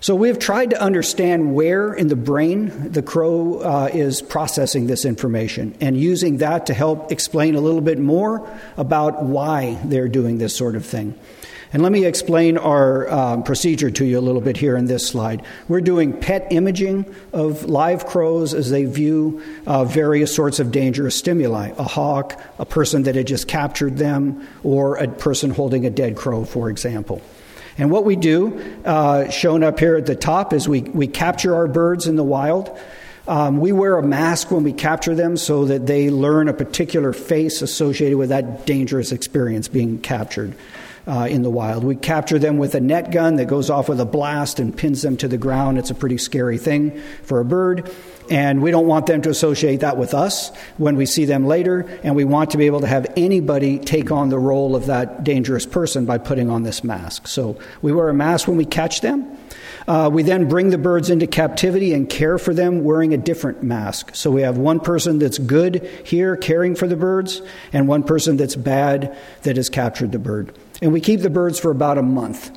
[0.06, 5.04] So we've tried to understand where in the brain the crow uh, is processing this
[5.04, 10.38] information and using that to help explain a little bit more about why they're doing
[10.38, 11.18] this sort of thing.
[11.74, 15.08] And let me explain our um, procedure to you a little bit here in this
[15.08, 15.42] slide.
[15.68, 21.16] We're doing PET imaging of live crows as they view uh, various sorts of dangerous
[21.16, 25.90] stimuli a hawk, a person that had just captured them, or a person holding a
[25.90, 27.24] dead crow, for example.
[27.78, 31.56] And what we do, uh, shown up here at the top, is we, we capture
[31.56, 32.78] our birds in the wild.
[33.28, 37.12] Um, we wear a mask when we capture them so that they learn a particular
[37.12, 40.56] face associated with that dangerous experience being captured.
[41.08, 41.84] Uh, in the wild.
[41.84, 45.02] We capture them with a net gun that goes off with a blast and pins
[45.02, 45.78] them to the ground.
[45.78, 47.92] It's a pretty scary thing for a bird.
[48.30, 51.82] And we don't want them to associate that with us when we see them later.
[52.04, 55.24] And we want to be able to have anybody take on the role of that
[55.24, 57.28] dangerous person by putting on this mask.
[57.28, 59.38] So we wear a mask when we catch them.
[59.88, 63.62] Uh, we then bring the birds into captivity and care for them wearing a different
[63.62, 64.16] mask.
[64.16, 68.38] So we have one person that's good here caring for the birds, and one person
[68.38, 70.58] that's bad that has captured the bird.
[70.82, 72.56] And we keep the birds for about a month.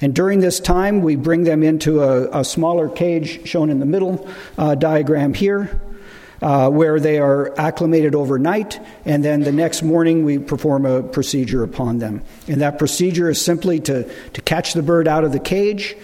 [0.00, 3.86] And during this time, we bring them into a, a smaller cage shown in the
[3.86, 5.80] middle uh, diagram here.
[6.40, 11.64] Uh, where they are acclimated overnight, and then the next morning we perform a procedure
[11.64, 12.22] upon them.
[12.46, 15.96] And that procedure is simply to, to catch the bird out of the cage,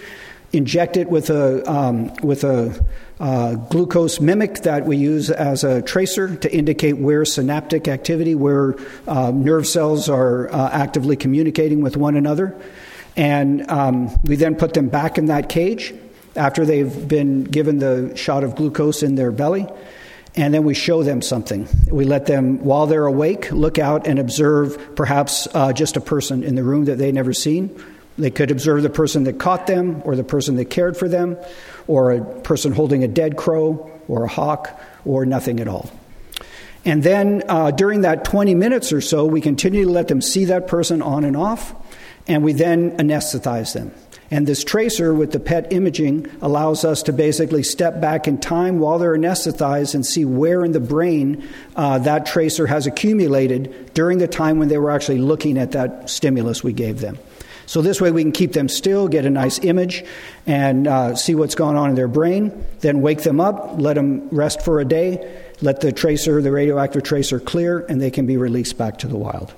[0.55, 2.85] inject it with a, um, with a
[3.19, 8.75] uh, glucose mimic that we use as a tracer to indicate where synaptic activity, where
[9.07, 12.55] uh, nerve cells are uh, actively communicating with one another.
[13.15, 15.93] And um, we then put them back in that cage
[16.35, 19.67] after they've been given the shot of glucose in their belly.
[20.37, 21.65] And then we show them something.
[21.89, 26.43] We let them, while they're awake, look out and observe perhaps uh, just a person
[26.43, 27.81] in the room that they've never seen.
[28.17, 31.37] They could observe the person that caught them, or the person that cared for them,
[31.87, 35.91] or a person holding a dead crow, or a hawk, or nothing at all.
[36.85, 40.45] And then uh, during that 20 minutes or so, we continue to let them see
[40.45, 41.73] that person on and off
[42.27, 43.91] and we then anesthetize them.
[44.31, 48.79] And this tracer with the PET imaging allows us to basically step back in time
[48.79, 54.17] while they're anesthetized and see where in the brain uh, that tracer has accumulated during
[54.17, 57.19] the time when they were actually looking at that stimulus we gave them.
[57.65, 60.03] So, this way we can keep them still, get a nice image,
[60.45, 62.65] and uh, see what's going on in their brain.
[62.81, 67.03] Then wake them up, let them rest for a day, let the tracer, the radioactive
[67.03, 69.53] tracer, clear, and they can be released back to the wild.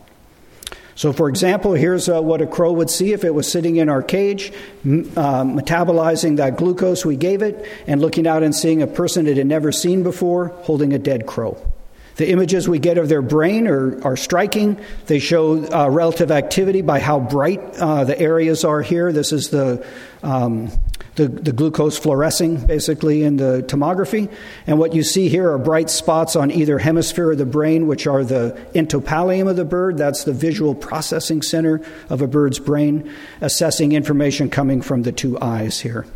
[0.98, 3.88] So, for example, here's uh, what a crow would see if it was sitting in
[3.88, 4.52] our cage,
[4.84, 9.28] m- uh, metabolizing that glucose we gave it, and looking out and seeing a person
[9.28, 11.56] it had never seen before holding a dead crow.
[12.18, 14.80] The images we get of their brain are, are striking.
[15.06, 19.14] They show uh, relative activity by how bright uh, the areas are here.
[19.14, 19.86] This is the,
[20.24, 20.72] um,
[21.14, 24.34] the, the, glucose fluorescing, basically, in the tomography.
[24.66, 28.08] And what you see here are bright spots on either hemisphere of the brain, which
[28.08, 29.98] are the entopallium of the bird.
[29.98, 35.40] That's the visual processing center of a bird's brain, assessing information coming from the two
[35.40, 36.08] eyes here.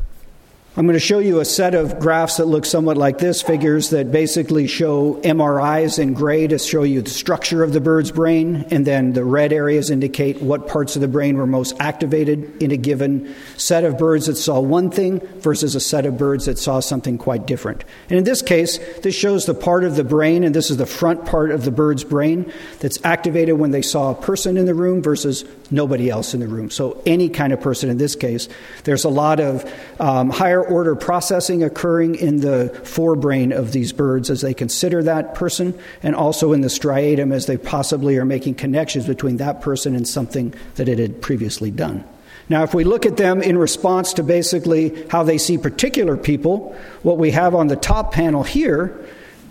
[0.77, 3.89] I'm going to show you a set of graphs that look somewhat like this figures
[3.89, 8.65] that basically show MRIs in gray to show you the structure of the bird's brain,
[8.71, 12.71] and then the red areas indicate what parts of the brain were most activated in
[12.71, 16.57] a given set of birds that saw one thing versus a set of birds that
[16.57, 17.83] saw something quite different.
[18.09, 20.85] And in this case, this shows the part of the brain, and this is the
[20.85, 24.73] front part of the bird's brain that's activated when they saw a person in the
[24.73, 26.69] room versus nobody else in the room.
[26.69, 28.47] So, any kind of person in this case,
[28.85, 33.91] there's a lot of um, higher higher order processing occurring in the forebrain of these
[33.91, 38.25] birds as they consider that person, and also in the striatum as they possibly are
[38.25, 42.03] making connections between that person and something that it had previously done.
[42.49, 46.75] Now, if we look at them in response to basically how they see particular people,
[47.01, 49.05] what we have on the top panel here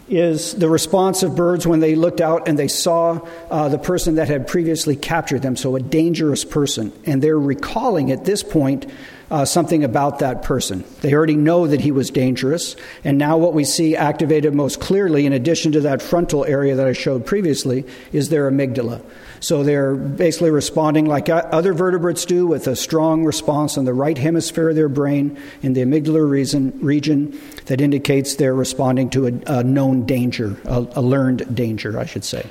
[0.09, 4.16] is the response of birds when they looked out and they saw uh, the person
[4.16, 6.92] that had previously captured them, so a dangerous person.
[7.07, 8.87] And they're recalling at this point
[9.31, 10.85] uh, something about that person.
[11.01, 15.27] They already know that he was dangerous, and now what we see activated most clearly,
[15.27, 19.03] in addition to that frontal area that I showed previously, is their amygdala.
[19.40, 24.19] So they're basically responding like other vertebrates do, with a strong response in the right
[24.19, 29.59] hemisphere of their brain in the amygdala reason, region that indicates they're responding to a,
[29.61, 32.47] a known danger, a, a learned danger, I should say.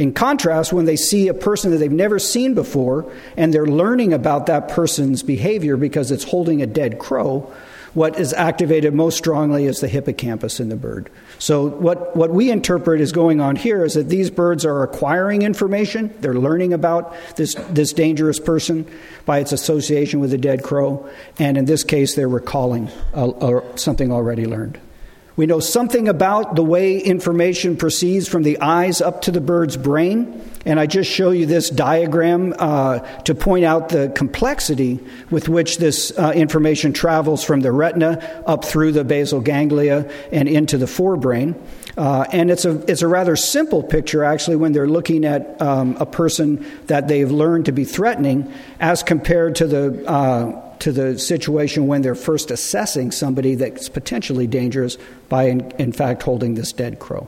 [0.00, 4.14] In contrast, when they see a person that they've never seen before and they're learning
[4.14, 7.52] about that person's behavior because it's holding a dead crow,
[7.92, 11.10] what is activated most strongly is the hippocampus in the bird.
[11.38, 15.42] So, what, what we interpret is going on here is that these birds are acquiring
[15.42, 18.86] information, they're learning about this, this dangerous person
[19.26, 22.88] by its association with a dead crow, and in this case, they're recalling
[23.76, 24.80] something already learned.
[25.40, 29.78] We know something about the way information proceeds from the eyes up to the bird's
[29.78, 30.38] brain.
[30.66, 35.00] And I just show you this diagram uh, to point out the complexity
[35.30, 40.46] with which this uh, information travels from the retina up through the basal ganglia and
[40.46, 41.58] into the forebrain.
[41.96, 45.96] Uh, and it's a, it's a rather simple picture, actually, when they're looking at um,
[45.98, 51.18] a person that they've learned to be threatening as compared to the uh, to the
[51.18, 56.72] situation when they're first assessing somebody that's potentially dangerous by, in, in fact, holding this
[56.72, 57.26] dead crow.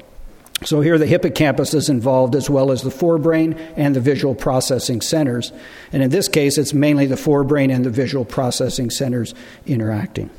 [0.65, 5.01] So here the hippocampus is involved as well as the forebrain and the visual processing
[5.01, 5.53] centers.
[5.93, 9.35] And in this case, it's mainly the forebrain and the visual processing centers
[9.67, 10.31] interacting.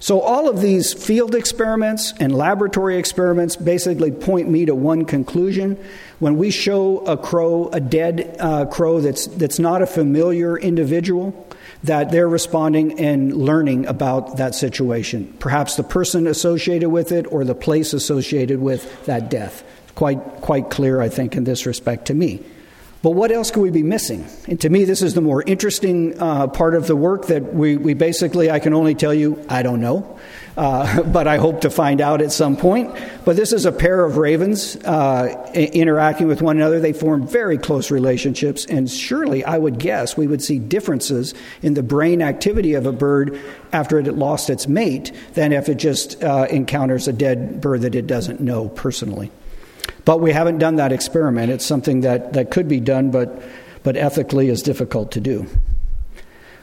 [0.00, 5.76] So, all of these field experiments and laboratory experiments basically point me to one conclusion.
[6.20, 11.32] When we show a crow, a dead uh, crow that's, that's not a familiar individual,
[11.84, 15.32] that they're responding and learning about that situation.
[15.38, 19.64] Perhaps the person associated with it or the place associated with that death.
[19.94, 22.44] Quite, quite clear, I think, in this respect to me.
[23.00, 24.26] But what else could we be missing?
[24.48, 27.76] And to me, this is the more interesting uh, part of the work that we,
[27.76, 30.18] we basically, I can only tell you, I don't know.
[30.58, 32.92] Uh, but I hope to find out at some point.
[33.24, 36.80] But this is a pair of ravens uh, interacting with one another.
[36.80, 41.32] They form very close relationships, and surely I would guess we would see differences
[41.62, 43.40] in the brain activity of a bird
[43.72, 47.94] after it lost its mate than if it just uh, encounters a dead bird that
[47.94, 49.30] it doesn't know personally.
[50.04, 51.52] But we haven't done that experiment.
[51.52, 53.42] It's something that, that could be done, but,
[53.84, 55.46] but ethically is difficult to do.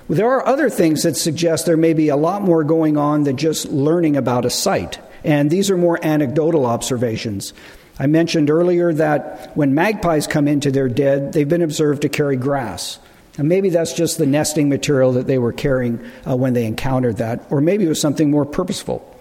[0.08, 3.38] There are other things that suggest there may be a lot more going on than
[3.38, 7.54] just learning about a site, and these are more anecdotal observations.
[7.98, 12.36] I mentioned earlier that when magpies come into their dead, they've been observed to carry
[12.36, 13.00] grass.
[13.38, 17.18] And maybe that's just the nesting material that they were carrying uh, when they encountered
[17.18, 19.15] that, or maybe it was something more purposeful.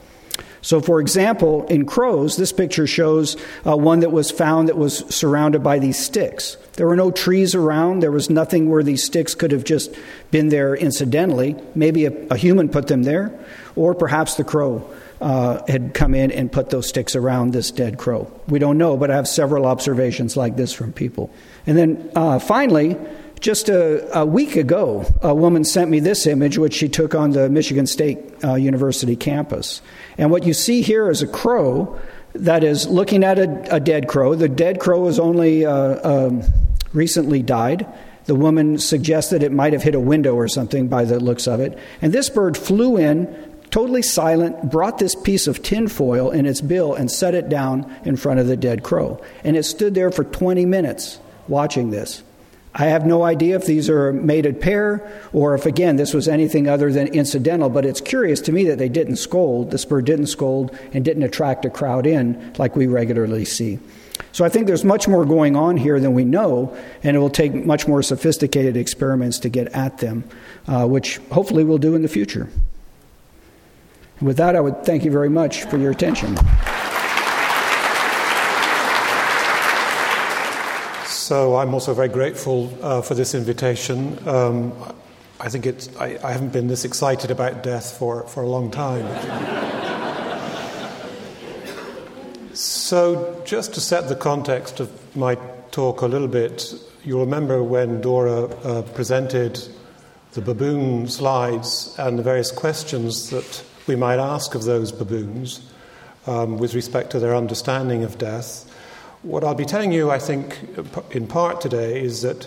[0.65, 3.37] So, for example, in crows, this picture shows
[3.67, 6.57] uh, one that was found that was surrounded by these sticks.
[6.73, 8.01] There were no trees around.
[8.01, 9.95] There was nothing where these sticks could have just
[10.31, 11.55] been there incidentally.
[11.75, 13.39] Maybe a, a human put them there,
[13.77, 14.91] or perhaps the crow
[15.21, 18.33] uh, had come in and put those sticks around this dead crow.
[18.49, 21.31] We don't know, but I have several observations like this from people.
[21.67, 22.97] And then uh, finally,
[23.45, 27.33] just a, a, week ago, a woman sent me this image, which she took on
[27.33, 29.83] the Michigan State uh, University campus.
[30.17, 32.01] And what you see here is a crow
[32.33, 34.35] that is looking at a, a dead crow.
[34.35, 36.43] The dead crow has only uh, um,
[36.95, 37.87] recently died.
[38.25, 41.61] The woman suggested it might have hit a window or something by the looks of
[41.61, 41.79] it.
[42.01, 43.27] And this bird flew in,
[43.69, 48.17] totally silent, brought this piece of tinfoil in its bill and set it down in
[48.17, 49.23] front of the dead crow.
[49.45, 52.23] And it stood there for 20 minutes watching this.
[52.77, 55.01] I have no idea if these are a mated pair
[55.33, 58.79] or if, again, this was anything other than incidental, but it's curious to me that
[58.79, 62.89] they didn't scold, the bird didn't scold, and didn't attract a crowd in like we
[62.89, 63.79] regularly see.
[64.33, 67.31] So I think there's much more going on here than we know, and it will
[67.31, 70.25] take much more sophisticated experiments to get at them,
[70.67, 72.49] uh, which hopefully we'll do in the future.
[74.19, 76.37] And with that, I would thank you very much for your attention.
[81.25, 84.19] So I'm also very grateful uh, for this invitation.
[84.29, 84.75] Um,
[85.41, 88.71] I think it's, I, I, haven't been this excited about death for, for a long
[88.71, 89.07] time.
[92.55, 95.37] so, just to set the context of my
[95.71, 99.67] talk a little bit, you'll remember when Dora uh, presented
[100.35, 105.73] the baboon slides and the various questions that we might ask of those baboons
[106.27, 108.71] um, with respect to their understanding of death.
[109.25, 110.59] What I'll be telling you, I think,
[111.11, 112.47] in part today, is that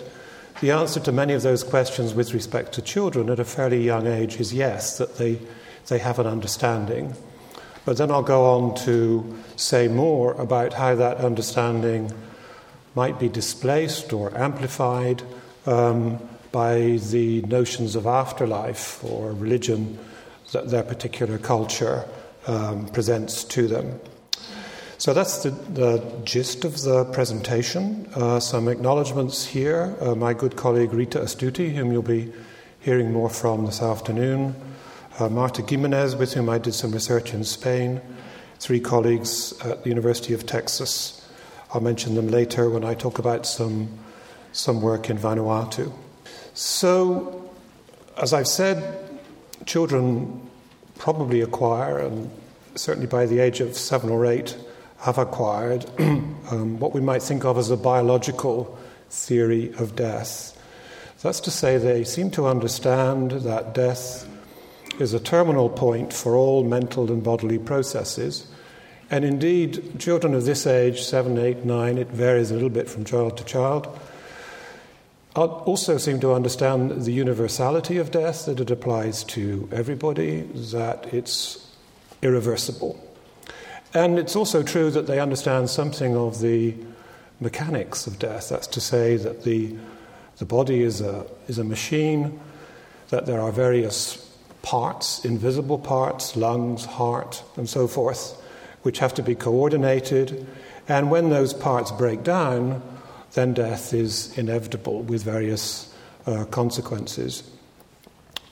[0.60, 4.06] the answer to many of those questions with respect to children at a fairly young
[4.06, 5.40] age is yes, that they,
[5.88, 7.16] they have an understanding.
[7.84, 12.12] But then I'll go on to say more about how that understanding
[12.94, 15.24] might be displaced or amplified
[15.66, 16.20] um,
[16.52, 19.98] by the notions of afterlife or religion
[20.52, 22.04] that their particular culture
[22.46, 23.98] um, presents to them.
[24.98, 28.10] So that's the, the, gist of the presentation.
[28.16, 29.96] Uh, some acknowledgements here.
[30.00, 32.32] Uh, my good colleague Rita Astuti, whom you'll be
[32.80, 34.56] hearing more from this afternoon.
[35.20, 38.00] Uh, Marta Gimenez, with whom I did some research in Spain.
[38.58, 41.24] Three colleagues at the University of Texas.
[41.72, 43.88] I'll mention them later when I talk about some,
[44.50, 45.92] some work in Vanuatu.
[46.54, 47.48] So,
[48.20, 49.08] as I've said,
[49.64, 50.50] children
[50.96, 52.32] probably acquire, and
[52.74, 54.56] certainly by the age of seven or eight,
[54.98, 58.78] have acquired um, what we might think of as a biological
[59.10, 60.54] theory of death.
[61.22, 64.28] That's to say, they seem to understand that death
[65.00, 68.46] is a terminal point for all mental and bodily processes.
[69.10, 73.04] And indeed, children of this age, seven, eight, nine, it varies a little bit from
[73.04, 73.98] child to child,
[75.34, 80.42] also seem to understand the universality of death, that it applies to everybody,
[80.72, 81.64] that it's
[82.22, 83.07] irreversible.
[83.94, 86.74] And it's also true that they understand something of the
[87.40, 88.48] mechanics of death.
[88.48, 89.76] That's to say, that the,
[90.38, 92.38] the body is a, is a machine,
[93.08, 94.24] that there are various
[94.62, 98.40] parts, invisible parts, lungs, heart, and so forth,
[98.82, 100.46] which have to be coordinated,
[100.88, 102.82] And when those parts break down,
[103.34, 105.94] then death is inevitable with various
[106.26, 107.48] uh, consequences.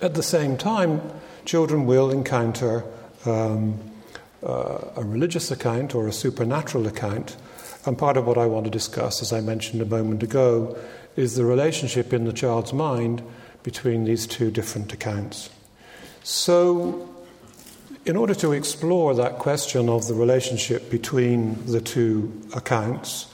[0.02, 1.00] At the same time,
[1.46, 2.84] children will encounter
[3.24, 3.80] um,
[4.42, 7.36] uh, a religious account or a supernatural account.
[7.84, 10.76] And part of what I want to discuss, as I mentioned a moment ago,
[11.14, 13.22] is the relationship in the child's mind
[13.62, 15.50] between these two different accounts.
[16.22, 17.08] So,
[18.04, 23.26] in order to explore that question of the relationship between the two accounts,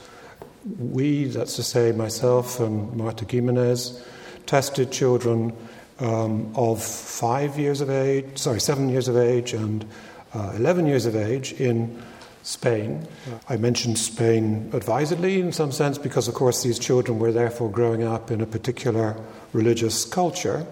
[0.79, 4.03] we, that's to say, myself and Marta Gimenez,
[4.45, 5.55] tested children
[5.99, 9.85] um, of five years of age, sorry, seven years of age and
[10.33, 12.01] 11 years of age in
[12.43, 13.07] Spain.
[13.47, 18.03] I mentioned Spain advisedly in some sense because, of course, these children were therefore growing
[18.03, 19.15] up in a particular
[19.53, 20.65] religious culture.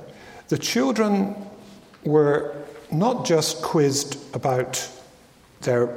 [0.50, 1.36] The children
[2.04, 2.54] were
[2.92, 4.90] not just quizzed about
[5.62, 5.90] their,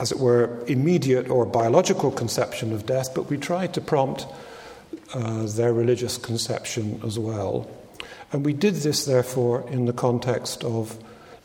[0.00, 4.26] as it were, immediate or biological conception of death, but we tried to prompt
[5.14, 7.70] uh, their religious conception as well.
[8.32, 10.98] And we did this, therefore, in the context of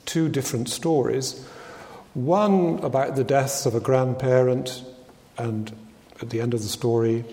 [0.05, 1.45] two different stories
[2.13, 4.83] one about the death of a grandparent,
[5.37, 5.71] and
[6.21, 7.23] at the end of the story,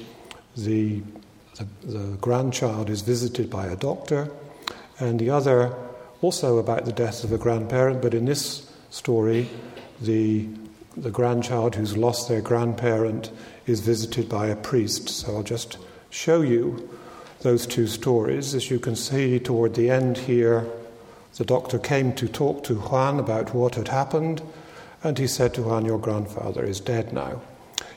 [0.56, 1.02] the,
[1.56, 4.30] the, the grandchild is visited by a doctor,
[5.00, 5.74] and the other
[6.22, 9.48] also about the death of a grandparent, but in this story,
[10.00, 10.48] the,
[10.96, 13.32] the grandchild who's lost their grandparent
[13.66, 15.08] is visited by a priest.
[15.08, 15.78] So I'll just
[16.10, 16.88] show you
[17.40, 18.54] those two stories.
[18.54, 20.68] As you can see toward the end here,
[21.36, 24.42] the doctor came to talk to Juan about what had happened,
[25.02, 27.40] and he said to Juan, Your grandfather is dead now.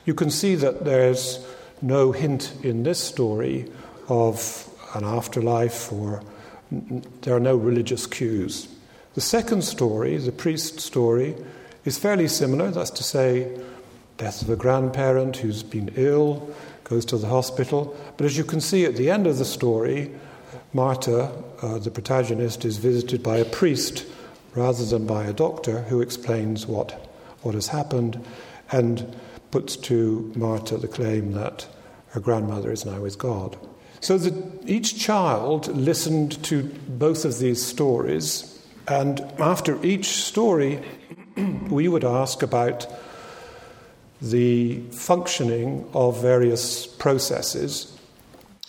[0.06, 1.46] You can see that there's
[1.82, 3.72] no hint in this story
[4.08, 6.22] of an afterlife or
[7.22, 8.68] there are no religious cues.
[9.14, 11.36] The second story, the priest story,
[11.84, 12.72] is fairly similar.
[12.72, 13.60] That's to say,
[14.18, 16.50] death of a grandparent who's been ill,
[16.86, 17.96] goes to the hospital.
[18.16, 20.12] But as you can see at the end of the story,
[20.74, 21.32] Marta,
[21.62, 24.06] uh, the protagonist, is visited by a priest
[24.56, 26.92] rather than by a doctor who explains what,
[27.42, 28.24] what has happened
[28.72, 29.16] and
[29.52, 31.68] puts to Marta the claim that
[32.10, 33.58] her grandmother is now with God.
[34.00, 40.82] So that each child listened to both of these stories, and after each story,
[41.70, 42.88] we would ask about
[44.22, 47.98] the functioning of various processes.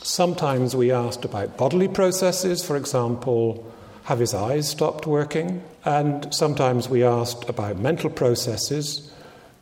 [0.02, 3.72] Sometimes we asked about bodily processes, for example,
[4.04, 5.62] have his eyes stopped working?
[5.84, 9.12] And sometimes we asked about mental processes,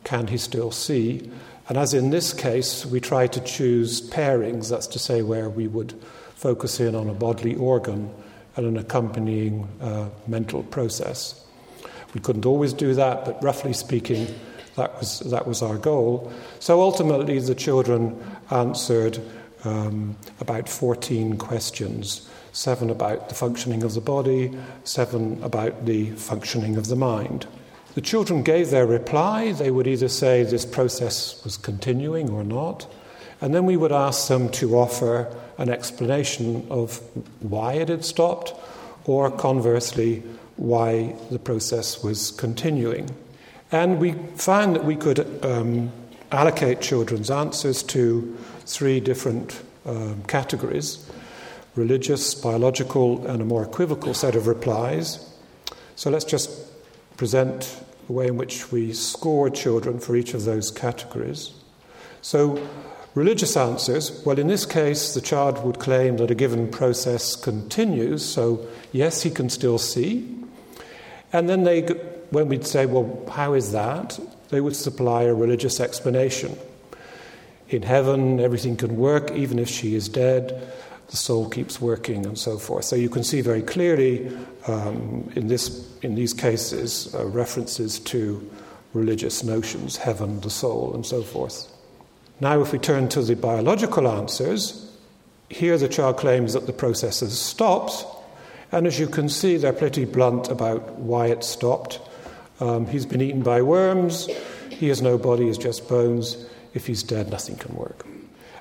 [0.03, 1.29] can he still see?
[1.69, 5.67] And as in this case, we try to choose pairings, that's to say, where we
[5.67, 5.93] would
[6.35, 8.09] focus in on a bodily organ
[8.55, 11.45] and an accompanying uh, mental process.
[12.15, 14.27] We couldn't always do that, but roughly speaking,
[14.75, 16.33] that was, that was our goal.
[16.59, 18.19] So ultimately, the children
[18.49, 19.19] answered
[19.63, 24.51] um, about 14 questions seven about the functioning of the body,
[24.83, 27.47] seven about the functioning of the mind.
[27.95, 29.51] The children gave their reply.
[29.51, 32.87] They would either say this process was continuing or not.
[33.41, 36.97] And then we would ask them to offer an explanation of
[37.39, 38.53] why it had stopped,
[39.05, 40.23] or conversely,
[40.57, 43.09] why the process was continuing.
[43.71, 45.91] And we found that we could um,
[46.31, 51.09] allocate children's answers to three different um, categories
[51.75, 55.33] religious, biological, and a more equivocal set of replies.
[55.95, 56.49] So let's just
[57.15, 61.53] present the way in which we score children for each of those categories.
[62.21, 62.67] So,
[63.15, 68.23] religious answers well, in this case, the child would claim that a given process continues,
[68.25, 70.27] so yes, he can still see.
[71.33, 71.81] And then they,
[72.31, 74.19] when we'd say, well, how is that?
[74.49, 76.57] They would supply a religious explanation.
[77.71, 80.71] In heaven, everything can work, even if she is dead
[81.11, 82.85] the soul keeps working and so forth.
[82.85, 84.31] So you can see very clearly
[84.65, 88.49] um, in, this, in these cases uh, references to
[88.93, 91.69] religious notions, heaven, the soul, and so forth.
[92.39, 94.89] Now, if we turn to the biological answers,
[95.49, 98.05] here the child claims that the process has stopped,
[98.71, 101.99] and as you can see, they're pretty blunt about why it stopped.
[102.61, 104.29] Um, he's been eaten by worms,
[104.69, 106.45] he has no body, he's just bones.
[106.73, 108.05] If he's dead, nothing can work.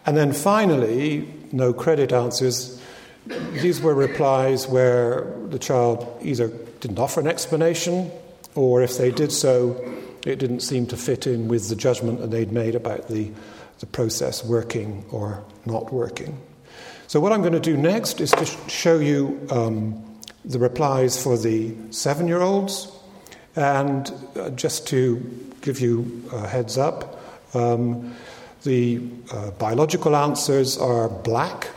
[0.06, 2.80] And then finally, no credit answers.
[3.26, 6.48] These were replies where the child either
[6.80, 8.10] didn't offer an explanation,
[8.54, 9.76] or if they did so,
[10.26, 13.30] it didn't seem to fit in with the judgment that they'd made about the,
[13.78, 16.40] the process working or not working.
[17.06, 20.02] So, what I'm going to do next is to show you um,
[20.44, 22.90] the replies for the seven year olds,
[23.56, 25.16] and uh, just to
[25.60, 27.19] give you a heads up,
[27.54, 28.14] Um,
[28.62, 29.00] the
[29.32, 31.68] uh, biological answers are black.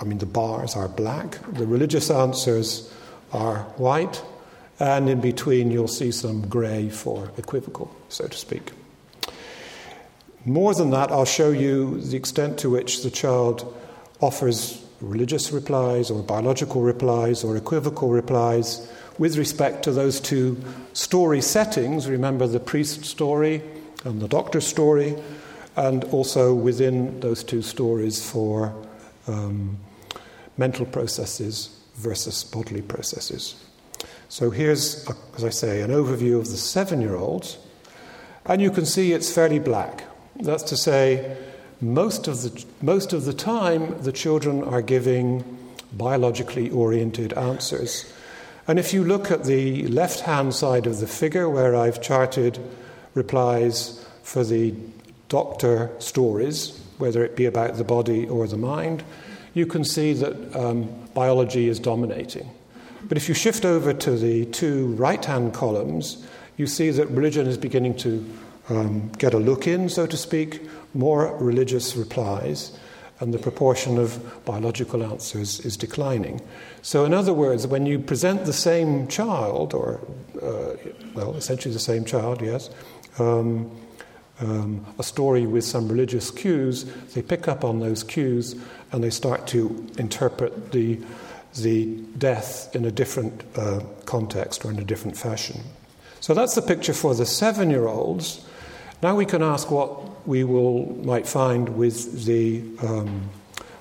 [0.00, 1.38] I mean, the bars are black.
[1.52, 2.92] The religious answers
[3.32, 4.22] are white.
[4.80, 8.72] And in between, you'll see some grey for equivocal, so to speak.
[10.44, 13.74] More than that, I'll show you the extent to which the child
[14.20, 20.56] offers religious replies or biological replies or equivocal replies with respect to those two
[20.92, 22.08] story settings.
[22.08, 23.62] Remember the priest story
[24.04, 25.16] and the doctor's story,
[25.76, 28.74] and also within those two stories for
[29.26, 29.78] um,
[30.56, 33.54] mental processes versus bodily processes.
[34.28, 37.58] So here's, as I say, an overview of the seven year olds,
[38.44, 40.04] and you can see it's fairly black.
[40.36, 41.36] That's to say,
[41.80, 45.44] most of the, most of the time, the children are giving
[45.92, 48.12] biologically oriented answers.
[48.66, 52.58] And if you look at the left hand side of the figure where I've charted
[53.18, 54.72] replies for the
[55.28, 59.04] doctor stories, whether it be about the body or the mind,
[59.52, 62.48] you can see that um, biology is dominating.
[63.08, 67.46] But if you shift over to the two right hand columns, you see that religion
[67.46, 68.24] is beginning to
[68.68, 70.62] um, get a look in, so to speak,
[70.94, 72.78] more religious replies,
[73.20, 76.40] and the proportion of biological answers is declining.
[76.82, 80.00] So, in other words, when you present the same child, or,
[80.40, 80.76] uh,
[81.14, 82.70] well, essentially the same child, yes,
[83.20, 83.70] um,
[84.40, 88.54] um, a story with some religious cues, they pick up on those cues
[88.92, 90.98] and they start to interpret the,
[91.56, 95.60] the death in a different uh, context or in a different fashion.
[96.20, 98.44] So that's the picture for the seven year olds.
[99.02, 103.30] Now we can ask what we will, might find with the, um,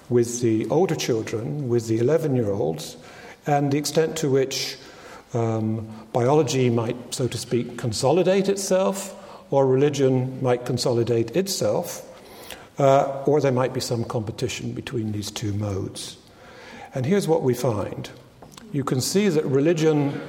[0.09, 2.97] with the older children, with the 11 year olds,
[3.45, 4.77] and the extent to which
[5.33, 9.13] um, biology might, so to speak, consolidate itself,
[9.49, 12.03] or religion might consolidate itself,
[12.79, 16.17] uh, or there might be some competition between these two modes.
[16.93, 18.09] And here's what we find
[18.73, 20.19] you can see that religion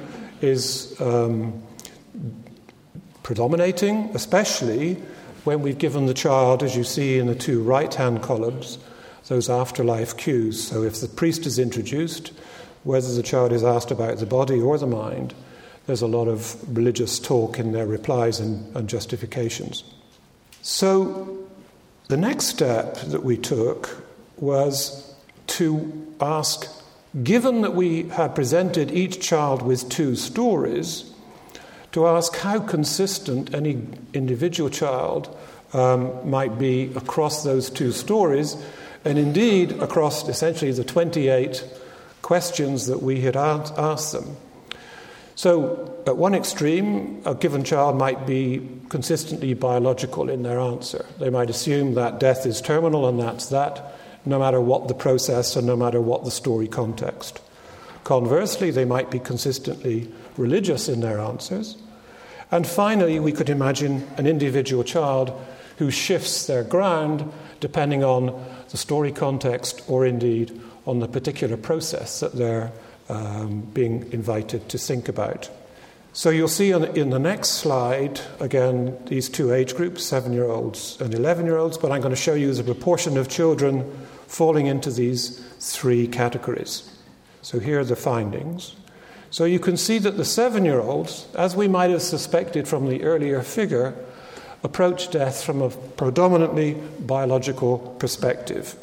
[0.41, 1.61] is um,
[3.23, 4.95] predominating, especially
[5.43, 8.77] when we've given the child, as you see in the two right hand columns,
[9.27, 10.67] those afterlife cues.
[10.67, 12.29] So if the priest is introduced,
[12.83, 15.33] whether the child is asked about the body or the mind,
[15.89, 19.83] there's a lot of religious talk in their replies and, and justifications.
[20.61, 21.47] So
[22.09, 24.05] the next step that we took
[24.37, 25.11] was
[25.47, 26.67] to ask
[27.23, 31.11] given that we had presented each child with two stories,
[31.93, 33.81] to ask how consistent any
[34.13, 35.35] individual child
[35.73, 38.55] um, might be across those two stories,
[39.03, 41.65] and indeed across essentially the 28
[42.21, 44.37] questions that we had asked them.
[45.39, 51.05] So, at one extreme, a given child might be consistently biological in their answer.
[51.17, 55.55] They might assume that death is terminal and that's that, no matter what the process
[55.55, 57.39] and no matter what the story context.
[58.03, 61.77] Conversely, they might be consistently religious in their answers.
[62.51, 65.31] And finally, we could imagine an individual child
[65.77, 67.31] who shifts their ground
[67.61, 72.73] depending on the story context or indeed on the particular process that they're
[73.09, 75.49] um, being invited to think about.
[76.13, 80.99] So you'll see in the next slide, again, these two age groups, seven year olds
[80.99, 83.89] and 11 year olds, but I'm going to show you the proportion of children
[84.27, 86.97] falling into these three categories.
[87.41, 88.75] So here are the findings.
[89.29, 92.89] So you can see that the seven year olds, as we might have suspected from
[92.89, 93.93] the earlier figure,
[94.63, 98.75] approach death from a predominantly biological perspective.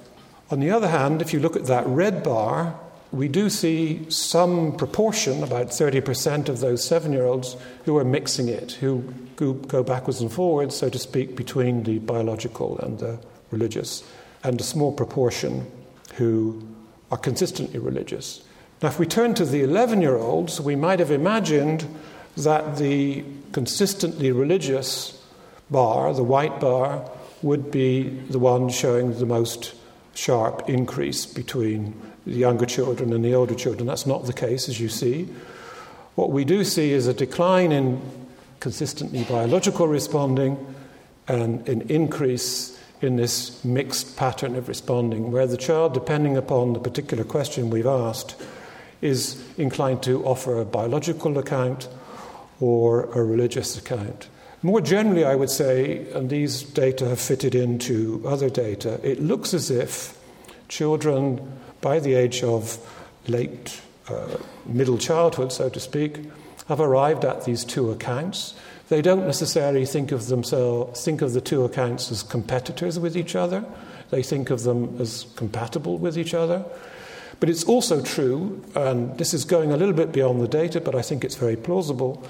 [0.51, 2.79] On the other hand, if you look at that red bar,
[3.13, 8.49] we do see some proportion, about 30% of those seven year olds, who are mixing
[8.49, 9.03] it, who
[9.37, 13.19] go backwards and forwards, so to speak, between the biological and the
[13.51, 14.03] religious,
[14.43, 15.71] and a small proportion
[16.15, 16.67] who
[17.11, 18.43] are consistently religious.
[18.83, 21.87] Now, if we turn to the 11 year olds, we might have imagined
[22.37, 25.23] that the consistently religious
[25.71, 27.11] bar, the white bar,
[27.43, 29.75] would be the one showing the most
[30.15, 31.95] sharp increase between
[32.27, 33.87] the younger children and the older children.
[33.87, 35.29] That's not the case, as you see.
[36.17, 38.01] What we do see is a decline in
[38.59, 40.75] consistently biological responding
[41.29, 46.81] and an increase in this mixed pattern of responding, where the child, depending upon the
[46.81, 48.35] particular question we've asked,
[49.03, 51.89] is inclined to offer a biological account
[52.59, 54.29] or a religious account.
[54.63, 59.53] More generally, I would say, and these data have fitted into other data, it looks
[59.53, 60.19] as if
[60.69, 62.79] children by the age of
[63.29, 66.21] late uh, middle childhood, so to speak,
[66.69, 68.55] have arrived at these two accounts.
[68.89, 73.35] They don't necessarily think of themselves, think of the two accounts as competitors with each
[73.35, 73.65] other.
[74.11, 76.65] They think of them as compatible with each other.
[77.41, 80.95] But it's also true, and this is going a little bit beyond the data, but
[80.95, 82.25] I think it's very plausible,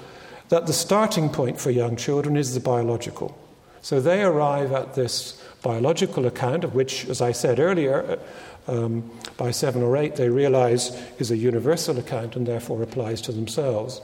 [0.49, 3.37] that the starting point for young children is the biological.
[3.81, 8.19] So they arrive at this biological account, of which, as I said earlier,
[8.67, 13.31] um, by seven or eight, they realize is a universal account and therefore applies to
[13.31, 14.01] themselves.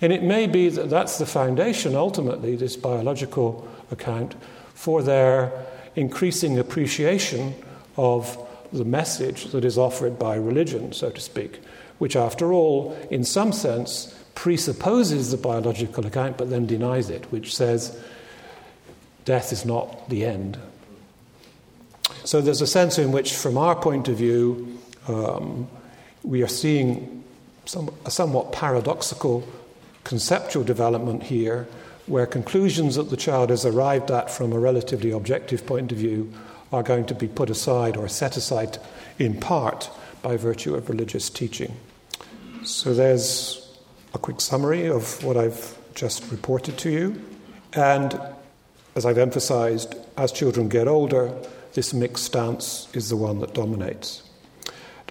[0.00, 4.34] And it may be that that's the foundation, ultimately, this biological account,
[4.74, 5.52] for their
[5.96, 7.54] increasing appreciation
[7.96, 8.38] of
[8.72, 11.60] the message that is offered by religion, so to speak,
[11.98, 17.56] which, after all, in some sense, presupposes the biological account but then denies it, which
[17.56, 17.98] says
[19.24, 20.56] death is not the end.
[22.24, 25.68] So there's a sense in which, from our point of view, um,
[26.22, 27.24] we are seeing
[27.64, 29.46] some, a somewhat paradoxical
[30.04, 31.66] conceptual development here
[32.06, 36.32] where conclusions that the child has arrived at from a relatively objective point of view
[36.72, 38.78] are going to be put aside or set aside
[39.18, 39.90] in part
[40.22, 41.74] by virtue of religious teaching.
[42.64, 43.78] So there's
[44.14, 47.22] a quick summary of what I've just reported to you.
[47.74, 48.18] And
[48.94, 51.32] as I've emphasized, as children get older,
[51.78, 54.24] this mixed stance is the one that dominates.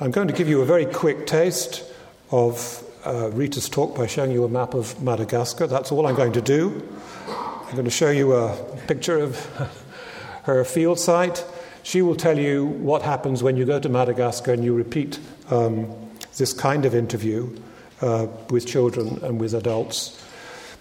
[0.01, 1.81] I'm going to give you a very quick taste
[2.29, 5.65] of uh, Rita's talk by showing you a map of Madagascar.
[5.65, 6.85] That's all I'm going to do.
[7.29, 8.53] I'm going to show you a
[8.85, 9.45] picture of
[10.43, 11.45] her field site.
[11.83, 15.89] She will tell you what happens when you go to Madagascar and you repeat um,
[16.35, 17.57] this kind of interview
[18.01, 20.21] uh, with children and with adults,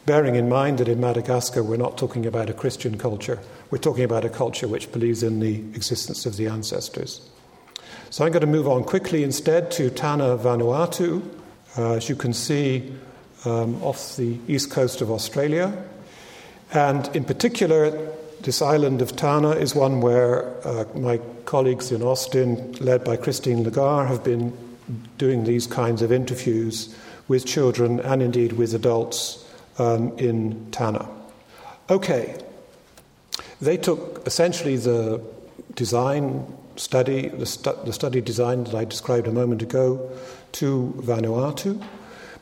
[0.07, 3.40] bearing in mind that in Madagascar we're not talking about a Christian culture,
[3.70, 7.28] we're talking about a culture which believes in the existence of the ancestors.
[8.11, 11.28] So I'm going to move on quickly instead to Tanna Vanuatu,
[11.76, 12.94] uh, as you can see
[13.44, 15.84] um, off the east coast of Australia.
[16.72, 17.90] And in particular,
[18.42, 23.64] this island of Tanna is one where uh, my colleagues in Austin, led by Cristine
[23.64, 24.57] Legare, have been
[25.18, 26.94] doing these kinds of interviews
[27.26, 29.45] with children and indeed with adults
[29.78, 31.08] um, in Tanna.
[31.88, 32.34] Okay,
[33.60, 35.20] they took essentially the
[35.74, 36.46] design
[36.76, 40.10] study, the, stu- the study design that I described a moment ago,
[40.52, 41.82] to Vanuatu,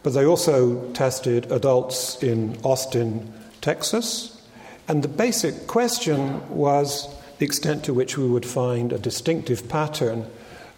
[0.02, 4.42] but they also tested adults in Austin, Texas.
[4.86, 7.08] And the basic question was
[7.38, 10.26] the extent to which we would find a distinctive pattern,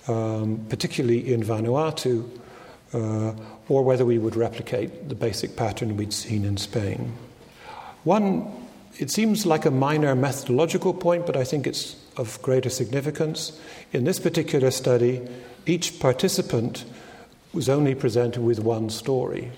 [0.09, 2.29] um, particularly in Vanuatu,
[2.93, 3.33] uh,
[3.69, 7.13] or whether we would replicate the basic pattern we'd seen in Spain.
[8.05, 8.51] One,
[8.99, 13.61] it seems like a minor methodological point, but I think it's of greater significance.
[13.93, 15.21] In this particular study,
[15.67, 16.85] each participant
[17.53, 19.51] was only presented with one story,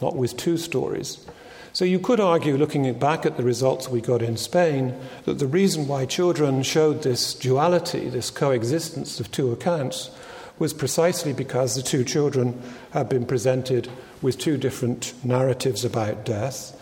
[0.00, 1.26] not with two stories.
[1.72, 5.46] So you could argue, looking back at the results we got in Spain, that the
[5.46, 10.10] reason why children showed this duality, this coexistence of two accounts,
[10.58, 13.90] was precisely because the two children had been presented
[14.22, 16.74] with two different narratives about death.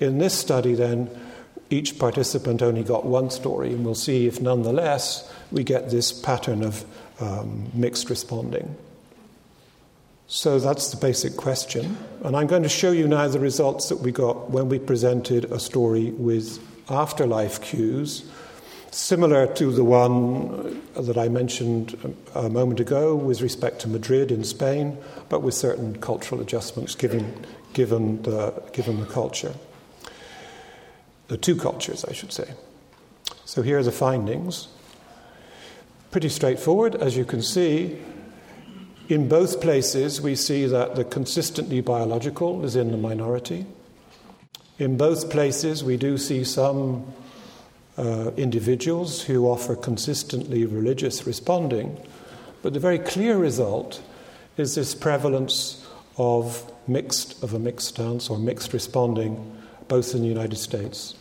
[0.00, 1.10] In this study, then,
[1.68, 6.62] each participant only got one story, and we'll see if nonetheless we get this pattern
[6.62, 6.84] of
[7.20, 8.76] um, mixed responding.
[10.26, 11.98] So that's the basic question.
[12.22, 15.44] And I'm going to show you now the results that we got when we presented
[15.46, 18.28] a story with afterlife cues,
[18.90, 23.88] similar to the one uh, that I mentioned um, a moment ago with respect to
[23.88, 29.54] Madrid in Spain, but with certain cultural adjustments given, given, the, given the culture.
[31.28, 32.54] The two cultures, I should say.
[33.44, 34.68] So here are the findings.
[36.10, 37.98] Pretty straightforward, as you can see.
[39.08, 43.66] In both places, we see that the consistently biological is in the minority.
[44.78, 47.12] In both places, we do see some
[48.00, 52.00] uh, individuals who offer consistently religious responding,
[52.62, 54.02] but the very clear result
[54.56, 55.86] is this prevalence
[56.16, 61.14] of mixed of a mixed stance or mixed responding, both in the United States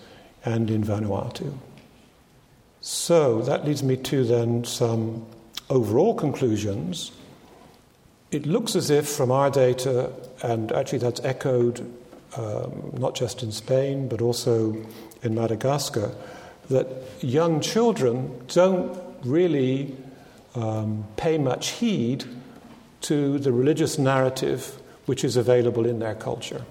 [0.45, 1.53] and in Vanuatu.
[2.82, 5.25] So that leads me to then some
[5.69, 7.11] overall conclusions
[8.32, 10.11] it looks as if, from our data,
[10.43, 11.80] and actually that's echoed
[12.38, 14.77] um, not just in Spain but also
[15.23, 16.13] in Madagascar,
[16.70, 16.88] that
[17.22, 19.95] young children don't really
[20.55, 22.24] um, pay much heed
[23.01, 26.63] to the religious narrative which is available in their culture.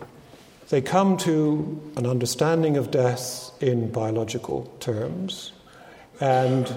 [0.68, 5.52] They come to an understanding of death in biological terms,
[6.20, 6.72] and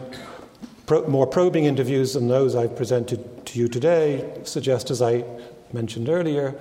[0.86, 5.26] pro- more probing interviews than those I've presented to you today suggest, as I
[5.74, 6.55] mentioned earlier,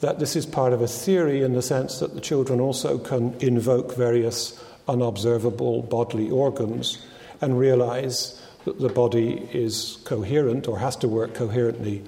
[0.00, 3.34] that this is part of a theory in the sense that the children also can
[3.40, 6.98] invoke various unobservable bodily organs
[7.40, 12.02] and realize that the body is coherent or has to work coherently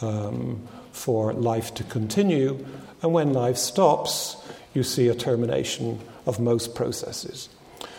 [0.00, 0.60] um,
[0.92, 2.64] for life to continue.
[3.02, 4.36] And when life stops,
[4.74, 7.48] you see a termination of most processes.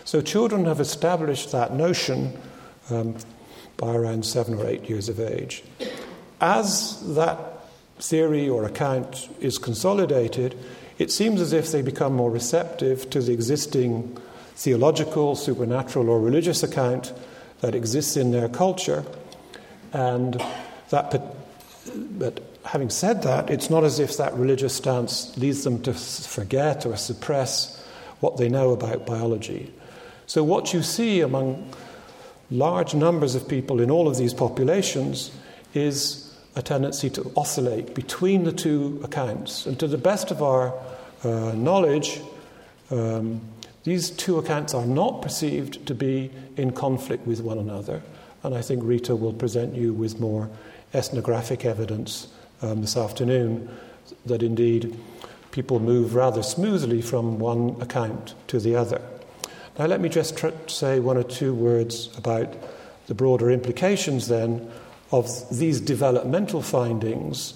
[0.06, 2.38] So children have established that notion
[2.90, 3.16] um,
[3.78, 5.64] by around seven or eight years of age.
[6.40, 7.40] As that
[8.00, 10.56] theory or account is consolidated,
[10.98, 14.18] it seems as if they become more receptive to the existing
[14.56, 17.14] theological, supernatural, or religious account
[17.62, 19.06] that exists in their culture.
[19.94, 20.42] And
[20.90, 21.22] that,
[22.18, 26.86] but having said that, it's not as if that religious stance leads them to forget
[26.86, 27.84] or suppress
[28.20, 29.72] what they know about biology.
[30.26, 31.72] So, what you see among
[32.50, 35.32] large numbers of people in all of these populations
[35.74, 36.27] is
[36.58, 39.68] a tendency to oscillate between the two accounts.
[39.68, 40.74] And to the best of our
[41.24, 42.20] uh, knowledge,
[42.90, 43.42] um,
[43.84, 48.02] these two accounts are not perceived to be in conflict with one another.
[48.44, 50.50] And I think Rita will present you with more
[50.94, 52.28] ethnographic evidence
[52.64, 53.70] um, this afternoon
[54.26, 54.98] that indeed
[55.52, 59.02] people move rather smoothly from one account to the other.
[59.78, 62.52] Now, let me just tr- say one or two words about
[63.06, 64.72] the broader implications then
[65.12, 65.28] of
[65.58, 67.54] these developmental findings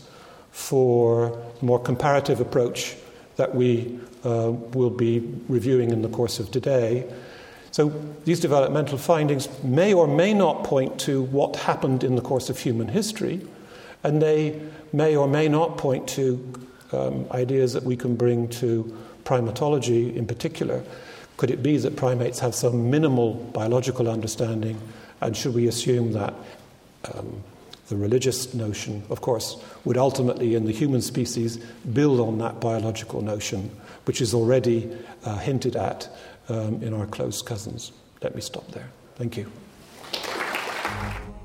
[0.52, 1.28] for
[1.62, 2.96] a more comparative approach
[3.38, 7.12] that we uh, will be reviewing in the course of today.
[7.72, 7.90] So,
[8.26, 12.60] these developmental findings may or may not point to what happened in the course of
[12.60, 13.42] human history,
[14.04, 16.54] and they may or may not point to
[16.92, 20.84] um, ideas that we can bring to primatology in particular.
[21.38, 24.78] Could it be that primates have some minimal biological understanding,
[25.22, 26.34] and should we assume that
[27.14, 27.44] um,
[27.90, 31.58] the religious notion, of course, would ultimately, in the human species,
[31.94, 33.70] build on that biological notion,
[34.06, 34.90] which is already
[35.26, 36.10] uh, hinted at
[36.50, 37.92] um, in our close cousins?
[38.22, 38.90] Let me stop there.
[39.16, 39.52] Thank you.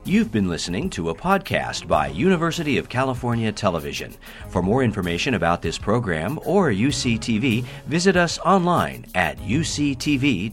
[0.04, 4.14] You've been listening to a podcast by University of California Television.
[4.50, 10.52] For more information about this program or UCTV, visit us online at uctv.tv.